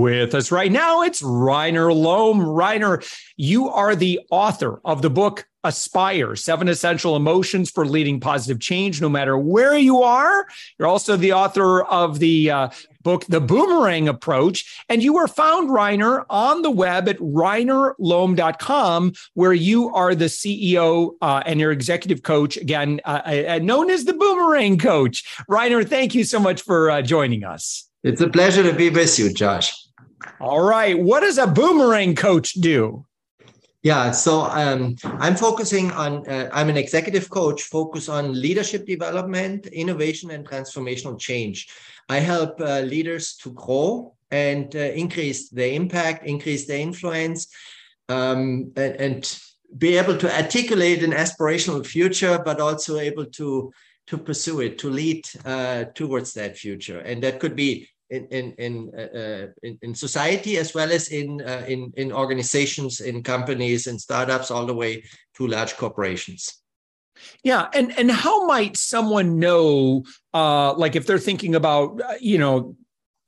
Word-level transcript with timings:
With 0.00 0.34
us 0.34 0.50
right 0.50 0.72
now, 0.72 1.02
it's 1.02 1.20
Reiner 1.20 1.94
Lomb. 1.94 2.40
Reiner, 2.40 3.06
you 3.36 3.68
are 3.68 3.94
the 3.94 4.18
author 4.30 4.80
of 4.82 5.02
the 5.02 5.10
book 5.10 5.46
Aspire 5.62 6.36
Seven 6.36 6.68
Essential 6.68 7.16
Emotions 7.16 7.70
for 7.70 7.84
Leading 7.84 8.18
Positive 8.18 8.58
Change, 8.58 9.02
no 9.02 9.10
matter 9.10 9.36
where 9.36 9.76
you 9.76 10.02
are. 10.02 10.46
You're 10.78 10.88
also 10.88 11.18
the 11.18 11.34
author 11.34 11.82
of 11.82 12.18
the 12.18 12.50
uh, 12.50 12.70
book, 13.02 13.26
The 13.26 13.42
Boomerang 13.42 14.08
Approach. 14.08 14.82
And 14.88 15.02
you 15.02 15.18
are 15.18 15.28
found, 15.28 15.68
Reiner, 15.68 16.24
on 16.30 16.62
the 16.62 16.70
web 16.70 17.06
at 17.06 17.18
reinerlomb.com, 17.18 19.12
where 19.34 19.52
you 19.52 19.94
are 19.94 20.14
the 20.14 20.24
CEO 20.30 21.10
uh, 21.20 21.42
and 21.44 21.60
your 21.60 21.72
executive 21.72 22.22
coach, 22.22 22.56
again, 22.56 23.02
uh, 23.04 23.20
uh, 23.26 23.58
known 23.62 23.90
as 23.90 24.06
the 24.06 24.14
Boomerang 24.14 24.78
Coach. 24.78 25.26
Reiner, 25.46 25.86
thank 25.86 26.14
you 26.14 26.24
so 26.24 26.40
much 26.40 26.62
for 26.62 26.90
uh, 26.90 27.02
joining 27.02 27.44
us. 27.44 27.86
It's 28.02 28.22
a 28.22 28.30
pleasure 28.30 28.62
to 28.62 28.72
be 28.72 28.88
with 28.88 29.18
you, 29.18 29.30
Josh. 29.30 29.74
All 30.40 30.62
right. 30.62 30.98
What 30.98 31.20
does 31.20 31.38
a 31.38 31.46
boomerang 31.46 32.14
coach 32.14 32.52
do? 32.54 33.04
Yeah, 33.82 34.10
so 34.10 34.42
um, 34.42 34.96
I'm 35.04 35.34
focusing 35.34 35.90
on, 35.92 36.28
uh, 36.28 36.50
I'm 36.52 36.68
an 36.68 36.76
executive 36.76 37.30
coach, 37.30 37.62
focus 37.62 38.10
on 38.10 38.38
leadership 38.38 38.86
development, 38.86 39.66
innovation, 39.68 40.30
and 40.32 40.46
transformational 40.46 41.18
change. 41.18 41.68
I 42.10 42.18
help 42.18 42.60
uh, 42.60 42.80
leaders 42.80 43.36
to 43.36 43.52
grow 43.52 44.14
and 44.30 44.74
uh, 44.76 44.78
increase 44.78 45.48
their 45.48 45.72
impact, 45.72 46.26
increase 46.26 46.66
their 46.66 46.80
influence, 46.80 47.48
um, 48.08 48.72
and, 48.76 48.96
and, 48.96 49.40
be 49.78 49.96
able 49.96 50.18
to 50.18 50.36
articulate 50.36 51.04
an 51.04 51.12
aspirational 51.12 51.86
future, 51.86 52.42
but 52.44 52.60
also 52.60 52.98
able 52.98 53.24
to 53.24 53.72
to 54.08 54.18
pursue 54.18 54.58
it, 54.62 54.76
to 54.78 54.90
lead 54.90 55.24
uh, 55.44 55.84
towards 55.94 56.34
that 56.34 56.58
future. 56.58 56.98
And 56.98 57.22
that 57.22 57.38
could 57.38 57.54
be 57.54 57.88
in 58.10 58.26
in 58.26 58.52
in, 58.58 58.90
uh, 58.96 59.18
uh, 59.18 59.46
in, 59.62 59.78
in 59.82 59.94
society 59.94 60.58
as 60.58 60.74
well 60.74 60.90
as 60.90 61.08
in 61.08 61.40
uh, 61.42 61.64
in 61.66 61.92
in 61.96 62.12
organizations, 62.12 63.00
in 63.00 63.22
companies, 63.22 63.86
and 63.86 64.00
startups, 64.00 64.50
all 64.50 64.66
the 64.66 64.74
way 64.74 65.02
to 65.36 65.46
large 65.46 65.76
corporations. 65.76 66.60
Yeah, 67.44 67.68
and 67.74 67.96
and 67.98 68.10
how 68.10 68.46
might 68.46 68.76
someone 68.76 69.38
know, 69.38 70.04
uh, 70.34 70.74
like 70.74 70.96
if 70.96 71.06
they're 71.06 71.18
thinking 71.18 71.54
about, 71.54 72.00
uh, 72.00 72.14
you 72.20 72.38
know, 72.38 72.76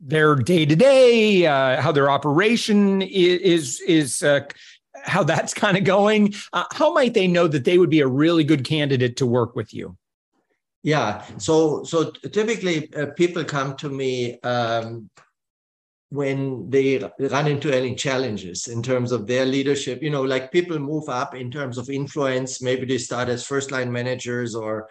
their 0.01 0.35
day 0.35 0.67
to 0.67 0.77
day, 0.77 1.43
how 1.43 1.93
their 1.93 2.11
operation 2.11 3.03
is 3.03 3.81
is. 3.81 4.23
Uh, 4.23 4.41
how 5.05 5.25
that's 5.25 5.53
kind 5.65 5.77
of 5.77 5.85
going. 5.85 6.33
Uh, 6.53 6.65
how 6.73 6.93
might 6.93 7.15
they 7.15 7.27
know 7.27 7.49
that 7.49 7.65
they 7.65 7.79
would 7.79 7.91
be 7.91 8.01
a 8.01 8.07
really 8.07 8.45
good 8.45 8.63
candidate 8.63 9.17
to 9.17 9.27
work 9.27 9.57
with 9.57 9.75
you? 9.75 9.97
Yeah. 10.83 11.25
So 11.39 11.85
so 11.85 12.11
typically 12.11 12.93
uh, 12.95 13.07
people 13.17 13.45
come 13.45 13.77
to 13.77 13.89
me 13.89 14.41
um, 14.41 15.09
when 16.11 16.69
they 16.69 16.99
run 17.21 17.47
into 17.47 17.75
any 17.75 17.95
challenges 17.95 18.67
in 18.67 18.83
terms 18.83 19.13
of 19.13 19.27
their 19.27 19.47
leadership. 19.47 20.03
You 20.03 20.11
know, 20.11 20.23
like 20.23 20.51
people 20.51 20.79
move 20.79 21.09
up 21.09 21.37
in 21.37 21.51
terms 21.53 21.79
of 21.79 21.89
influence. 21.89 22.61
Maybe 22.61 22.85
they 22.85 22.99
start 22.99 23.29
as 23.29 23.47
first 23.47 23.71
line 23.71 23.93
managers 23.93 24.57
or 24.57 24.89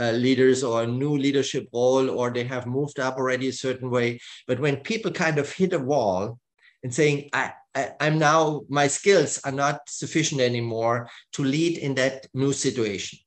uh, 0.00 0.12
leaders 0.12 0.62
or 0.62 0.84
a 0.84 0.86
new 0.86 1.18
leadership 1.18 1.68
role, 1.74 2.08
or 2.08 2.30
they 2.30 2.44
have 2.44 2.66
moved 2.66 3.00
up 3.00 3.16
already 3.16 3.48
a 3.48 3.52
certain 3.52 3.90
way. 3.90 4.20
But 4.46 4.60
when 4.60 4.76
people 4.76 5.10
kind 5.10 5.38
of 5.38 5.52
hit 5.52 5.72
a 5.72 5.78
wall 5.78 6.38
and 6.84 6.94
saying, 6.94 7.30
I, 7.32 7.52
I, 7.74 7.90
I'm 8.00 8.18
now, 8.18 8.62
my 8.68 8.86
skills 8.86 9.40
are 9.44 9.52
not 9.52 9.80
sufficient 9.88 10.40
anymore 10.40 11.08
to 11.32 11.42
lead 11.42 11.78
in 11.78 11.96
that 11.96 12.26
new 12.32 12.52
situation 12.52 13.18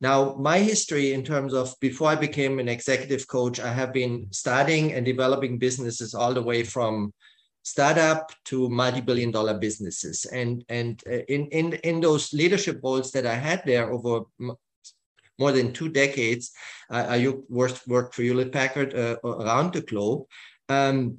now, 0.00 0.34
my 0.38 0.58
history 0.58 1.12
in 1.12 1.22
terms 1.22 1.52
of 1.52 1.74
before 1.80 2.08
I 2.08 2.14
became 2.14 2.58
an 2.58 2.68
executive 2.68 3.28
coach, 3.28 3.60
I 3.60 3.72
have 3.72 3.92
been 3.92 4.28
starting 4.30 4.94
and 4.94 5.04
developing 5.04 5.58
businesses 5.58 6.14
all 6.14 6.32
the 6.32 6.42
way 6.42 6.64
from 6.64 7.12
startup 7.62 8.32
to 8.46 8.70
multi-billion 8.70 9.30
dollar 9.30 9.58
businesses. 9.58 10.24
And, 10.24 10.64
and 10.70 11.02
uh, 11.06 11.18
in, 11.28 11.48
in, 11.48 11.74
in 11.84 12.00
those 12.00 12.32
leadership 12.32 12.80
roles 12.82 13.12
that 13.12 13.26
I 13.26 13.34
had 13.34 13.62
there 13.66 13.92
over 13.92 14.22
more 15.38 15.52
than 15.52 15.72
two 15.72 15.90
decades, 15.90 16.52
I 16.90 17.34
worked, 17.48 17.86
worked 17.86 18.14
for 18.14 18.22
Hewlett 18.22 18.52
Packard 18.52 18.94
uh, 18.94 19.16
around 19.22 19.74
the 19.74 19.82
globe. 19.82 20.24
Um, 20.70 21.18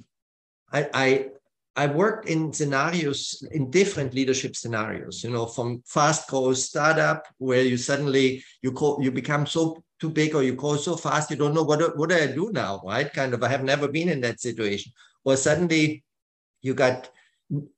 I, 0.72 0.88
I, 0.92 1.26
I 1.74 1.86
worked 1.86 2.28
in 2.28 2.52
scenarios, 2.52 3.46
in 3.52 3.70
different 3.70 4.12
leadership 4.12 4.56
scenarios, 4.56 5.24
you 5.24 5.30
know, 5.30 5.46
from 5.46 5.82
fast 5.86 6.28
growth 6.28 6.58
startup 6.58 7.24
where 7.38 7.62
you 7.62 7.78
suddenly, 7.78 8.44
you 8.60 8.72
call, 8.72 9.02
you 9.02 9.10
become 9.10 9.46
so 9.46 9.82
too 9.98 10.10
big 10.10 10.34
or 10.34 10.42
you 10.42 10.54
grow 10.54 10.76
so 10.76 10.96
fast, 10.96 11.30
you 11.30 11.36
don't 11.36 11.54
know 11.54 11.62
what, 11.62 11.96
what 11.96 12.10
do 12.10 12.16
I 12.16 12.26
do 12.26 12.50
now, 12.52 12.82
right? 12.84 13.10
Kind 13.10 13.32
of, 13.32 13.42
I 13.42 13.48
have 13.48 13.64
never 13.64 13.88
been 13.88 14.10
in 14.10 14.20
that 14.20 14.40
situation. 14.40 14.92
Or 15.24 15.36
suddenly 15.36 16.04
you 16.60 16.74
got 16.74 17.08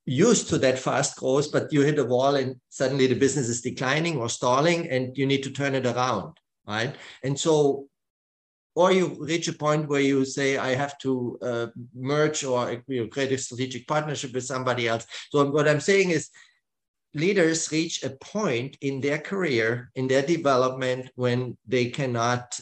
used 0.07 0.49
to 0.49 0.59
that 0.59 0.79
fast 0.79 1.17
growth, 1.17 1.53
but 1.53 1.73
you 1.73 1.83
hit 1.83 1.99
a 1.99 2.05
wall 2.05 2.35
and 2.35 2.57
suddenly 2.71 3.07
the 3.07 3.15
business 3.15 3.49
is 3.49 3.61
declining 3.61 4.17
or 4.17 4.29
stalling 4.29 4.89
and 4.89 5.17
you 5.17 5.27
need 5.27 5.43
to 5.45 5.51
turn 5.51 5.75
it 5.75 5.87
around, 5.87 6.37
right? 6.67 6.97
And 7.23 7.39
so 7.39 7.89
or 8.75 8.93
you 8.93 9.17
reach 9.21 9.49
a 9.49 9.53
point 9.53 9.89
where 9.89 10.01
you 10.01 10.25
say 10.25 10.57
i 10.57 10.75
have 10.75 10.97
to 10.99 11.39
uh, 11.43 11.67
merge 11.95 12.45
or 12.45 12.83
you 12.89 13.03
know, 13.03 13.09
create 13.09 13.33
a 13.33 13.39
strategic 13.39 13.87
partnership 13.87 14.33
with 14.33 14.45
somebody 14.45 14.89
else. 14.89 15.07
So 15.31 15.51
what 15.51 15.69
i'm 15.69 15.81
saying 15.81 16.11
is 16.11 16.31
leaders 17.15 17.71
reach 17.71 18.03
a 18.03 18.11
point 18.11 18.77
in 18.81 19.01
their 19.01 19.19
career 19.19 19.91
in 19.95 20.09
their 20.09 20.23
development 20.23 21.11
when 21.15 21.57
they 21.67 21.87
cannot 21.87 22.59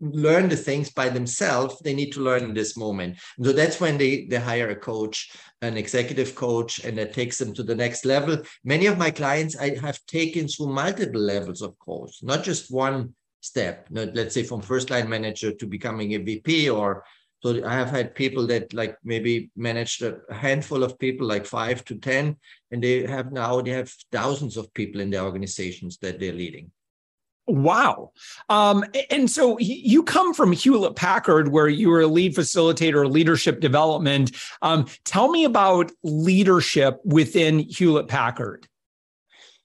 learn 0.00 0.48
the 0.48 0.56
things 0.56 0.90
by 0.90 1.08
themselves 1.08 1.78
they 1.80 1.94
need 1.94 2.12
to 2.12 2.20
learn 2.20 2.44
in 2.44 2.54
this 2.54 2.76
moment. 2.76 3.16
And 3.38 3.46
so 3.46 3.52
that's 3.52 3.80
when 3.80 3.96
they, 3.96 4.26
they 4.26 4.36
hire 4.36 4.70
a 4.70 4.76
coach 4.76 5.30
an 5.62 5.76
executive 5.76 6.34
coach 6.34 6.84
and 6.84 6.96
that 6.98 7.12
takes 7.12 7.38
them 7.38 7.52
to 7.54 7.64
the 7.64 7.74
next 7.74 8.04
level. 8.04 8.38
Many 8.64 8.86
of 8.86 8.98
my 8.98 9.10
clients 9.10 9.56
i 9.56 9.74
have 9.76 9.98
taken 10.06 10.46
through 10.46 10.68
multiple 10.68 11.20
levels 11.20 11.62
of 11.62 11.78
course 11.78 12.22
not 12.22 12.44
just 12.44 12.70
one 12.70 13.14
step 13.40 13.86
let's 13.90 14.34
say 14.34 14.42
from 14.42 14.60
first 14.60 14.90
line 14.90 15.08
manager 15.08 15.52
to 15.52 15.66
becoming 15.66 16.14
a 16.14 16.18
vp 16.18 16.68
or 16.68 17.04
so 17.40 17.64
i 17.64 17.72
have 17.72 17.90
had 17.90 18.14
people 18.14 18.46
that 18.46 18.72
like 18.72 18.96
maybe 19.04 19.50
managed 19.56 20.02
a 20.02 20.18
handful 20.30 20.82
of 20.82 20.98
people 20.98 21.26
like 21.26 21.46
five 21.46 21.84
to 21.84 21.94
ten 21.96 22.36
and 22.70 22.82
they 22.82 23.06
have 23.06 23.32
now 23.32 23.60
they 23.60 23.70
have 23.70 23.92
thousands 24.10 24.56
of 24.56 24.72
people 24.74 25.00
in 25.00 25.10
their 25.10 25.22
organizations 25.22 25.98
that 25.98 26.18
they're 26.18 26.32
leading 26.32 26.70
Wow. 27.48 28.12
Um, 28.50 28.84
and 29.10 29.30
so 29.30 29.58
you 29.58 30.02
come 30.02 30.34
from 30.34 30.52
Hewlett 30.52 30.96
Packard, 30.96 31.48
where 31.48 31.68
you 31.68 31.88
were 31.88 32.02
a 32.02 32.06
lead 32.06 32.34
facilitator, 32.34 33.10
leadership 33.10 33.60
development. 33.60 34.36
Um, 34.60 34.86
tell 35.06 35.30
me 35.30 35.44
about 35.44 35.90
leadership 36.02 37.00
within 37.04 37.60
Hewlett 37.60 38.06
Packard. 38.06 38.68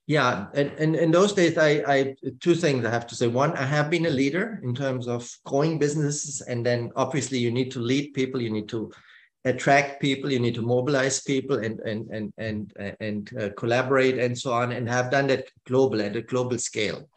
Yeah, 0.05 0.47
and, 0.53 0.69
and 0.77 0.95
in 0.97 1.11
those 1.11 1.31
days, 1.31 1.57
I, 1.57 1.81
I 1.87 2.15
two 2.41 2.55
things 2.55 2.83
I 2.83 2.89
have 2.89 3.07
to 3.07 3.15
say. 3.15 3.27
One, 3.27 3.53
I 3.53 3.63
have 3.63 3.89
been 3.89 4.05
a 4.05 4.09
leader 4.09 4.59
in 4.61 4.75
terms 4.75 5.07
of 5.07 5.29
growing 5.45 5.79
businesses, 5.79 6.41
and 6.41 6.65
then 6.65 6.91
obviously 6.97 7.37
you 7.37 7.51
need 7.51 7.71
to 7.71 7.79
lead 7.79 8.13
people, 8.13 8.41
you 8.41 8.49
need 8.49 8.67
to 8.69 8.91
attract 9.45 10.01
people, 10.01 10.29
you 10.29 10.39
need 10.39 10.55
to 10.55 10.61
mobilize 10.61 11.21
people, 11.21 11.59
and 11.59 11.79
and 11.79 12.09
and 12.09 12.33
and 12.37 12.73
and 12.99 13.31
uh, 13.39 13.49
collaborate 13.55 14.19
and 14.19 14.37
so 14.37 14.51
on, 14.51 14.73
and 14.73 14.89
have 14.89 15.09
done 15.09 15.27
that 15.27 15.47
global 15.65 16.01
at 16.01 16.17
a 16.17 16.21
global 16.21 16.57
scale. 16.57 17.07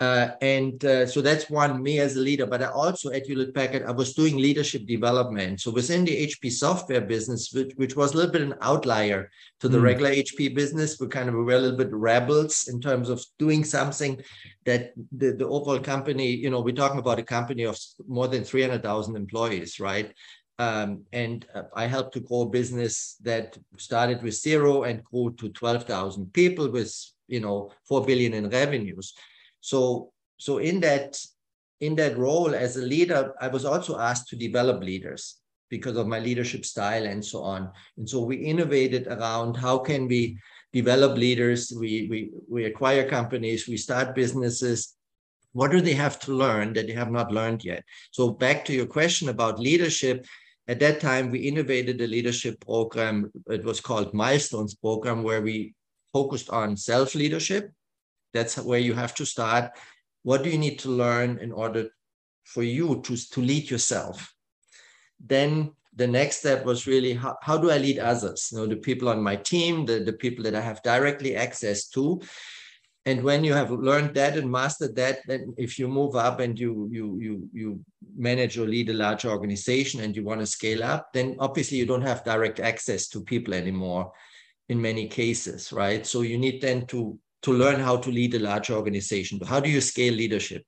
Uh, 0.00 0.30
and 0.42 0.84
uh, 0.84 1.04
so 1.04 1.20
that's 1.20 1.50
one 1.50 1.82
me 1.82 1.98
as 1.98 2.14
a 2.14 2.20
leader. 2.20 2.46
But 2.46 2.62
I 2.62 2.66
also 2.66 3.10
at 3.10 3.26
Hewlett 3.26 3.52
Packard, 3.52 3.82
I 3.82 3.90
was 3.90 4.14
doing 4.14 4.36
leadership 4.36 4.86
development. 4.86 5.60
So 5.60 5.72
within 5.72 6.04
the 6.04 6.26
HP 6.26 6.52
software 6.52 7.00
business, 7.00 7.52
which, 7.52 7.72
which 7.74 7.96
was 7.96 8.14
a 8.14 8.16
little 8.16 8.30
bit 8.30 8.42
an 8.42 8.54
outlier 8.60 9.28
to 9.58 9.68
the 9.68 9.78
mm. 9.78 9.82
regular 9.82 10.10
HP 10.10 10.54
business, 10.54 11.00
we 11.00 11.08
kind 11.08 11.28
of 11.28 11.34
were 11.34 11.50
a 11.50 11.58
little 11.58 11.76
bit 11.76 11.92
rebels 11.92 12.68
in 12.68 12.80
terms 12.80 13.08
of 13.08 13.24
doing 13.40 13.64
something 13.64 14.22
that 14.66 14.92
the, 15.10 15.32
the 15.32 15.48
overall 15.48 15.80
company, 15.80 16.28
you 16.28 16.50
know, 16.50 16.60
we're 16.60 16.74
talking 16.74 17.00
about 17.00 17.18
a 17.18 17.24
company 17.24 17.64
of 17.64 17.76
more 18.06 18.28
than 18.28 18.44
300,000 18.44 19.16
employees, 19.16 19.80
right? 19.80 20.14
Um, 20.60 21.04
and 21.12 21.44
uh, 21.54 21.62
I 21.74 21.86
helped 21.86 22.14
to 22.14 22.20
grow 22.20 22.42
a 22.42 22.48
business 22.48 23.16
that 23.22 23.56
started 23.78 24.22
with 24.22 24.34
zero 24.34 24.84
and 24.84 25.02
grew 25.04 25.34
to 25.38 25.48
12,000 25.48 26.32
people 26.32 26.70
with, 26.70 26.94
you 27.26 27.40
know, 27.40 27.72
4 27.88 28.04
billion 28.04 28.34
in 28.34 28.48
revenues. 28.48 29.14
So, 29.60 30.12
so 30.38 30.58
in 30.58 30.80
that, 30.80 31.18
in 31.80 31.94
that 31.96 32.18
role 32.18 32.54
as 32.54 32.76
a 32.76 32.82
leader, 32.82 33.34
I 33.40 33.48
was 33.48 33.64
also 33.64 33.98
asked 33.98 34.28
to 34.28 34.36
develop 34.36 34.82
leaders 34.82 35.36
because 35.70 35.96
of 35.96 36.06
my 36.06 36.18
leadership 36.18 36.64
style 36.64 37.04
and 37.06 37.24
so 37.24 37.42
on. 37.42 37.70
And 37.96 38.08
so 38.08 38.20
we 38.22 38.36
innovated 38.36 39.06
around 39.06 39.56
how 39.56 39.78
can 39.78 40.08
we 40.08 40.38
develop 40.72 41.16
leaders, 41.16 41.72
we, 41.78 42.06
we, 42.10 42.30
we 42.48 42.64
acquire 42.64 43.08
companies, 43.08 43.68
we 43.68 43.76
start 43.76 44.14
businesses, 44.14 44.94
what 45.52 45.70
do 45.70 45.80
they 45.80 45.94
have 45.94 46.18
to 46.20 46.32
learn 46.32 46.72
that 46.74 46.86
they 46.86 46.92
have 46.92 47.10
not 47.10 47.32
learned 47.32 47.64
yet? 47.64 47.84
So 48.10 48.30
back 48.30 48.64
to 48.66 48.72
your 48.72 48.86
question 48.86 49.28
about 49.28 49.58
leadership, 49.58 50.26
at 50.68 50.80
that 50.80 51.00
time, 51.00 51.30
we 51.30 51.40
innovated 51.40 51.98
a 52.02 52.06
leadership 52.06 52.60
program. 52.60 53.32
It 53.46 53.64
was 53.64 53.80
called 53.80 54.12
Milestones 54.12 54.74
Program, 54.74 55.22
where 55.22 55.40
we 55.40 55.74
focused 56.12 56.50
on 56.50 56.76
self 56.76 57.14
leadership. 57.14 57.72
That's 58.32 58.58
where 58.58 58.78
you 58.78 58.94
have 58.94 59.14
to 59.16 59.26
start. 59.26 59.70
What 60.22 60.42
do 60.42 60.50
you 60.50 60.58
need 60.58 60.78
to 60.80 60.90
learn 60.90 61.38
in 61.38 61.52
order 61.52 61.88
for 62.44 62.62
you 62.62 63.00
to, 63.02 63.30
to 63.30 63.40
lead 63.40 63.70
yourself? 63.70 64.34
Then 65.24 65.72
the 65.94 66.06
next 66.06 66.38
step 66.38 66.64
was 66.64 66.86
really 66.86 67.14
how, 67.14 67.36
how 67.42 67.58
do 67.58 67.70
I 67.70 67.78
lead 67.78 67.98
others? 67.98 68.50
You 68.52 68.58
know, 68.58 68.66
the 68.66 68.76
people 68.76 69.08
on 69.08 69.22
my 69.22 69.36
team, 69.36 69.86
the, 69.86 70.00
the 70.00 70.12
people 70.12 70.44
that 70.44 70.54
I 70.54 70.60
have 70.60 70.82
directly 70.82 71.34
access 71.34 71.88
to 71.90 72.20
and 73.08 73.22
when 73.22 73.42
you 73.42 73.54
have 73.54 73.70
learned 73.70 74.14
that 74.14 74.36
and 74.36 74.50
mastered 74.50 74.94
that 74.96 75.20
then 75.26 75.54
if 75.56 75.78
you 75.78 75.88
move 75.88 76.14
up 76.14 76.40
and 76.40 76.60
you 76.60 76.88
you 76.92 77.06
you 77.26 77.48
you 77.52 77.80
manage 78.16 78.58
or 78.58 78.66
lead 78.66 78.90
a 78.90 79.00
large 79.04 79.24
organization 79.24 80.00
and 80.00 80.14
you 80.14 80.22
want 80.24 80.40
to 80.40 80.46
scale 80.46 80.82
up 80.84 81.12
then 81.12 81.36
obviously 81.38 81.78
you 81.78 81.86
don't 81.86 82.08
have 82.10 82.24
direct 82.24 82.60
access 82.60 83.08
to 83.08 83.30
people 83.32 83.54
anymore 83.54 84.12
in 84.68 84.80
many 84.88 85.08
cases 85.08 85.72
right 85.72 86.06
so 86.06 86.20
you 86.20 86.36
need 86.36 86.60
then 86.60 86.84
to 86.86 87.18
to 87.42 87.52
learn 87.52 87.80
how 87.80 87.96
to 87.96 88.10
lead 88.10 88.34
a 88.34 88.38
large 88.38 88.70
organization 88.70 89.38
how 89.46 89.60
do 89.60 89.70
you 89.70 89.80
scale 89.80 90.14
leadership 90.14 90.64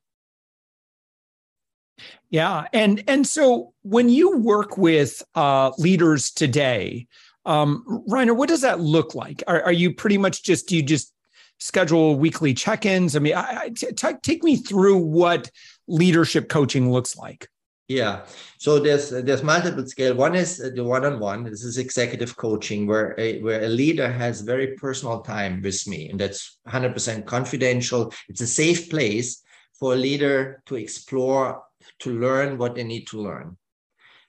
yeah 2.31 2.67
and 2.72 3.02
and 3.08 3.26
so 3.26 3.72
when 3.82 4.08
you 4.08 4.37
work 4.38 4.78
with 4.78 5.22
uh, 5.34 5.70
leaders 5.78 6.31
today 6.31 7.06
um, 7.46 8.05
Reiner, 8.08 8.37
what 8.37 8.49
does 8.49 8.61
that 8.61 8.81
look 8.81 9.14
like? 9.14 9.43
Are, 9.46 9.62
are 9.62 9.72
you 9.72 9.94
pretty 9.94 10.19
much 10.19 10.43
just 10.43 10.69
do 10.69 10.76
you 10.76 10.82
just 10.82 11.12
schedule 11.58 12.17
weekly 12.17 12.55
check-ins? 12.55 13.16
I 13.16 13.19
mean, 13.19 13.34
I, 13.34 13.61
I, 13.62 13.69
t- 13.70 13.88
take 14.23 14.43
me 14.43 14.56
through 14.56 14.99
what 14.99 15.50
leadership 15.88 16.49
coaching 16.49 16.93
looks 16.93 17.16
like. 17.16 17.49
Yeah, 17.90 18.25
so 18.58 18.78
there's 18.78 19.10
there's 19.10 19.42
multiple 19.42 19.84
scale. 19.84 20.14
One 20.14 20.37
is 20.37 20.58
the 20.58 20.84
one-on-one. 20.84 21.42
This 21.42 21.64
is 21.64 21.76
executive 21.76 22.37
coaching, 22.37 22.87
where 22.87 23.19
a 23.19 23.40
where 23.40 23.64
a 23.64 23.69
leader 23.69 24.08
has 24.08 24.42
very 24.42 24.76
personal 24.76 25.22
time 25.22 25.60
with 25.60 25.88
me, 25.88 26.08
and 26.08 26.20
that's 26.20 26.58
100% 26.69 27.26
confidential. 27.26 28.14
It's 28.28 28.42
a 28.42 28.46
safe 28.46 28.88
place 28.90 29.42
for 29.76 29.94
a 29.94 29.96
leader 29.96 30.62
to 30.66 30.76
explore, 30.76 31.64
to 31.98 32.16
learn 32.16 32.58
what 32.58 32.76
they 32.76 32.84
need 32.84 33.08
to 33.08 33.20
learn, 33.20 33.56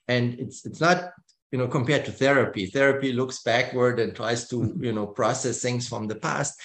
and 0.08 0.34
it's 0.40 0.66
it's 0.66 0.80
not 0.80 1.12
you 1.52 1.58
know 1.58 1.68
compared 1.68 2.04
to 2.06 2.10
therapy 2.10 2.66
therapy 2.66 3.12
looks 3.12 3.44
backward 3.44 4.00
and 4.00 4.16
tries 4.16 4.48
to 4.48 4.74
you 4.80 4.92
know 4.92 5.06
process 5.06 5.62
things 5.62 5.88
from 5.88 6.08
the 6.08 6.16
past 6.16 6.60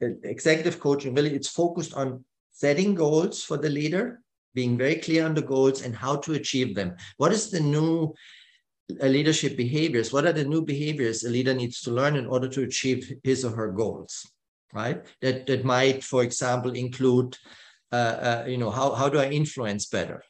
executive 0.00 0.78
coaching 0.80 1.14
really 1.14 1.32
it's 1.32 1.48
focused 1.48 1.94
on 1.94 2.22
setting 2.50 2.94
goals 2.94 3.42
for 3.42 3.56
the 3.56 3.70
leader 3.70 4.20
being 4.54 4.76
very 4.76 4.96
clear 4.96 5.24
on 5.24 5.34
the 5.34 5.42
goals 5.42 5.82
and 5.82 5.94
how 5.94 6.16
to 6.16 6.34
achieve 6.34 6.74
them 6.74 6.94
what 7.16 7.32
is 7.32 7.50
the 7.50 7.60
new 7.60 8.12
uh, 9.02 9.06
leadership 9.06 9.56
behaviors 9.56 10.12
what 10.12 10.26
are 10.26 10.32
the 10.32 10.44
new 10.44 10.62
behaviors 10.62 11.24
a 11.24 11.30
leader 11.30 11.54
needs 11.54 11.80
to 11.80 11.90
learn 11.90 12.16
in 12.16 12.26
order 12.26 12.48
to 12.48 12.62
achieve 12.62 13.12
his 13.22 13.44
or 13.44 13.50
her 13.50 13.70
goals 13.72 14.30
right 14.72 15.04
that 15.20 15.46
that 15.46 15.64
might 15.64 16.02
for 16.02 16.22
example 16.22 16.72
include 16.72 17.36
uh, 17.92 18.16
uh, 18.28 18.44
you 18.46 18.56
know 18.56 18.70
how, 18.70 18.92
how 18.92 19.08
do 19.08 19.18
i 19.18 19.28
influence 19.28 19.86
better 19.86 20.22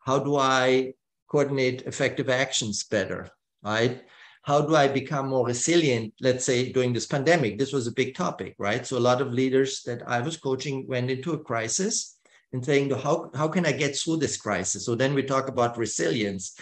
how 0.00 0.18
do 0.18 0.36
i 0.36 0.92
coordinate 1.34 1.82
effective 1.82 2.28
actions 2.28 2.84
better, 2.84 3.28
right? 3.64 4.04
How 4.42 4.60
do 4.60 4.76
I 4.76 4.86
become 4.86 5.30
more 5.30 5.44
resilient? 5.44 6.14
Let's 6.20 6.44
say 6.44 6.70
during 6.70 6.92
this 6.92 7.06
pandemic, 7.06 7.58
this 7.58 7.72
was 7.72 7.88
a 7.88 7.98
big 8.00 8.14
topic, 8.14 8.54
right? 8.56 8.86
So 8.86 8.96
a 8.96 9.08
lot 9.08 9.20
of 9.20 9.32
leaders 9.32 9.82
that 9.82 10.02
I 10.06 10.20
was 10.20 10.36
coaching 10.36 10.86
went 10.86 11.10
into 11.10 11.32
a 11.32 11.38
crisis 11.38 12.13
and 12.54 12.64
saying, 12.64 12.88
how, 12.90 13.30
how 13.34 13.48
can 13.48 13.66
I 13.66 13.72
get 13.72 13.96
through 13.96 14.18
this 14.18 14.36
crisis? 14.36 14.86
So 14.86 14.94
then 14.94 15.12
we 15.12 15.24
talk 15.24 15.48
about 15.48 15.76
resilience. 15.76 16.56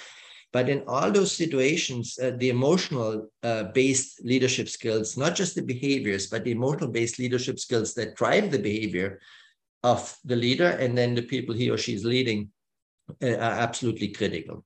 But 0.51 0.71
in 0.71 0.83
all 0.87 1.11
those 1.11 1.37
situations, 1.37 2.19
uh, 2.21 2.33
the 2.37 2.49
emotional 2.49 3.29
uh, 3.43 3.65
based 3.75 4.25
leadership 4.25 4.71
skills, 4.71 5.19
not 5.19 5.35
just 5.35 5.55
the 5.55 5.63
behaviors, 5.63 6.29
but 6.29 6.45
the 6.45 6.51
emotional 6.51 6.91
based 6.91 7.19
leadership 7.19 7.59
skills 7.59 7.93
that 7.95 8.17
drive 8.17 8.51
the 8.51 8.59
behavior 8.59 9.21
of 9.83 10.17
the 10.25 10.37
leader 10.37 10.69
and 10.69 10.97
then 10.97 11.15
the 11.15 11.23
people 11.23 11.55
he 11.55 11.69
or 11.69 11.77
she 11.77 11.95
is 11.95 12.07
leading 12.07 12.49
uh, 13.23 13.37
are 13.37 13.57
absolutely 13.67 14.09
critical. 14.09 14.65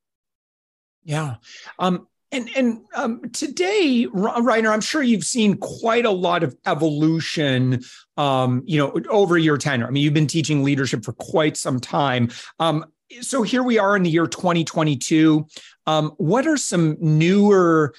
Yeah. 1.02 1.36
Um, 1.80 2.06
and 2.30 2.50
and 2.56 2.80
um, 2.94 3.30
today, 3.32 4.06
Reiner, 4.12 4.70
I'm 4.70 4.80
sure 4.80 5.02
you've 5.02 5.24
seen 5.24 5.56
quite 5.56 6.04
a 6.04 6.10
lot 6.10 6.42
of 6.42 6.56
evolution. 6.66 7.80
Um, 8.16 8.62
you 8.64 8.78
know, 8.78 8.98
over 9.10 9.36
your 9.36 9.58
tenure. 9.58 9.86
I 9.86 9.90
mean, 9.90 10.02
you've 10.02 10.14
been 10.14 10.26
teaching 10.26 10.64
leadership 10.64 11.04
for 11.04 11.12
quite 11.12 11.56
some 11.56 11.78
time. 11.78 12.30
Um, 12.58 12.86
so 13.20 13.42
here 13.42 13.62
we 13.62 13.78
are 13.78 13.96
in 13.96 14.02
the 14.02 14.10
year 14.10 14.26
2022. 14.26 15.46
Um, 15.86 16.12
what 16.16 16.46
are 16.46 16.56
some 16.56 16.96
newer, 16.98 17.94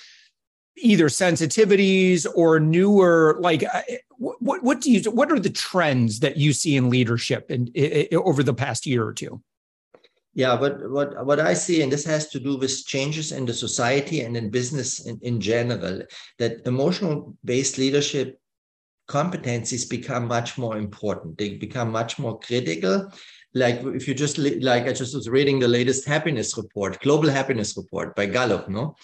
either 0.78 1.08
sensitivities 1.08 2.26
or 2.36 2.60
newer, 2.60 3.38
like, 3.40 3.64
uh, 3.64 3.82
what 4.18 4.64
what 4.64 4.82
do 4.82 4.92
you 4.92 5.12
what 5.12 5.32
are 5.32 5.40
the 5.40 5.50
trends 5.50 6.20
that 6.22 6.38
you 6.38 6.52
see 6.52 6.76
in 6.76 6.90
leadership 6.90 7.52
and 7.52 7.70
over 8.14 8.42
the 8.42 8.54
past 8.54 8.86
year 8.86 9.06
or 9.06 9.14
two? 9.14 9.42
Yeah, 10.34 10.56
but 10.56 10.90
what 10.92 11.26
what 11.26 11.40
I 11.40 11.54
see, 11.54 11.82
and 11.82 11.92
this 11.92 12.06
has 12.06 12.28
to 12.30 12.40
do 12.40 12.58
with 12.58 12.86
changes 12.86 13.32
in 13.32 13.46
the 13.46 13.54
society 13.54 14.22
and 14.22 14.36
in 14.38 14.50
business 14.50 15.06
in, 15.06 15.20
in 15.22 15.40
general, 15.40 16.02
that 16.40 16.66
emotional 16.66 17.36
based 17.44 17.78
leadership 17.78 18.40
competencies 19.08 19.90
become 19.90 20.28
much 20.28 20.58
more 20.58 20.78
important. 20.78 21.38
They 21.38 21.56
become 21.56 21.92
much 21.92 22.20
more 22.20 22.40
critical. 22.40 23.12
Like 23.54 23.82
if 23.84 24.08
you 24.08 24.14
just 24.14 24.38
like 24.38 24.84
I 24.84 24.94
just 24.94 25.16
was 25.16 25.30
reading 25.30 25.60
the 25.60 25.68
latest 25.68 26.06
happiness 26.06 26.58
report, 26.58 27.02
global 27.02 27.30
happiness 27.30 27.76
report 27.76 28.16
by 28.16 28.26
Gallup, 28.28 28.70
no. 28.70 28.96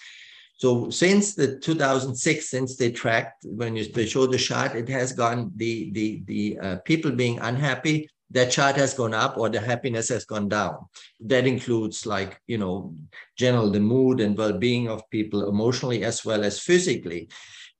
So 0.56 0.88
since 0.90 1.34
the 1.34 1.58
2006, 1.58 2.48
since 2.48 2.76
they 2.76 2.92
tracked 2.92 3.44
when 3.44 3.74
you, 3.74 3.84
they 3.90 4.06
show 4.06 4.26
the 4.26 4.38
chart, 4.38 4.76
it 4.76 4.88
has 4.88 5.12
gone 5.12 5.50
the 5.56 5.90
the 5.92 6.22
the 6.26 6.58
uh, 6.60 6.76
people 6.84 7.10
being 7.10 7.40
unhappy 7.40 8.08
that 8.30 8.50
chart 8.50 8.76
has 8.76 8.94
gone 8.94 9.14
up 9.14 9.36
or 9.38 9.48
the 9.48 9.60
happiness 9.60 10.08
has 10.08 10.24
gone 10.24 10.48
down. 10.48 10.86
That 11.20 11.46
includes 11.46 12.04
like, 12.04 12.40
you 12.46 12.58
know, 12.58 12.94
general 13.36 13.70
the 13.70 13.80
mood 13.80 14.20
and 14.20 14.36
well-being 14.36 14.88
of 14.88 15.08
people 15.10 15.48
emotionally 15.48 16.04
as 16.04 16.24
well 16.24 16.42
as 16.42 16.58
physically. 16.58 17.28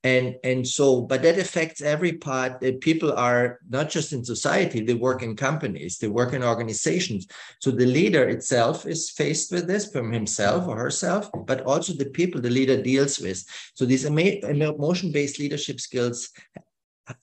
And, 0.05 0.37
and 0.45 0.67
so, 0.67 1.01
but 1.01 1.23
that 1.23 1.39
affects 1.39 1.81
every 1.81 2.13
part 2.13 2.61
that 2.61 2.81
people 2.81 3.13
are 3.15 3.59
not 3.69 3.91
just 3.91 4.13
in 4.13 4.25
society, 4.25 4.85
they 4.85 4.95
work 4.95 5.23
in 5.23 5.35
companies, 5.35 5.99
they 5.99 6.09
work 6.09 6.33
in 6.35 6.45
organizations. 6.45 7.27
So 7.61 7.71
the 7.71 7.87
leader 7.87 8.29
itself 8.29 8.87
is 8.87 9.11
faced 9.11 9.51
with 9.51 9.67
this 9.67 9.91
from 9.91 10.13
himself 10.13 10.69
or 10.69 10.77
herself, 10.77 11.31
but 11.47 11.63
also 11.63 11.95
the 11.95 12.11
people 12.11 12.41
the 12.41 12.51
leader 12.51 12.81
deals 12.81 13.19
with. 13.19 13.43
So 13.75 13.85
these 13.85 14.05
emotion-based 14.05 15.39
leadership 15.41 15.81
skills 15.81 16.29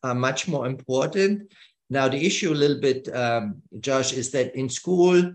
are 0.04 0.16
much 0.16 0.48
more 0.48 0.66
important 0.66 1.54
now, 1.92 2.08
the 2.08 2.26
issue 2.26 2.54
a 2.54 2.56
little 2.56 2.80
bit, 2.80 3.14
um, 3.14 3.62
Josh, 3.82 4.14
is 4.14 4.32
that 4.32 4.56
in 4.56 4.70
school, 4.70 5.34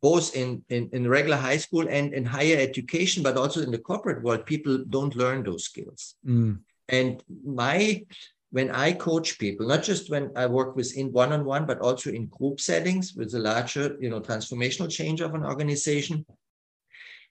both 0.00 0.36
in, 0.36 0.62
in, 0.68 0.88
in 0.92 1.08
regular 1.08 1.36
high 1.36 1.56
school 1.56 1.88
and 1.88 2.14
in 2.14 2.24
higher 2.24 2.56
education, 2.56 3.22
but 3.22 3.36
also 3.36 3.62
in 3.62 3.70
the 3.70 3.78
corporate 3.78 4.22
world, 4.22 4.46
people 4.46 4.84
don't 4.88 5.16
learn 5.16 5.42
those 5.42 5.64
skills. 5.64 6.14
Mm. 6.26 6.60
And 6.88 7.22
my 7.44 8.04
when 8.50 8.70
I 8.70 8.92
coach 8.92 9.38
people, 9.38 9.66
not 9.66 9.82
just 9.82 10.10
when 10.10 10.30
I 10.34 10.46
work 10.46 10.74
with 10.74 10.96
in 10.96 11.12
one-on-one, 11.12 11.66
but 11.66 11.80
also 11.80 12.10
in 12.10 12.26
group 12.26 12.60
settings 12.60 13.14
with 13.14 13.34
a 13.34 13.38
larger, 13.38 13.96
you 14.00 14.08
know, 14.08 14.20
transformational 14.20 14.90
change 14.90 15.20
of 15.20 15.34
an 15.34 15.44
organization, 15.44 16.24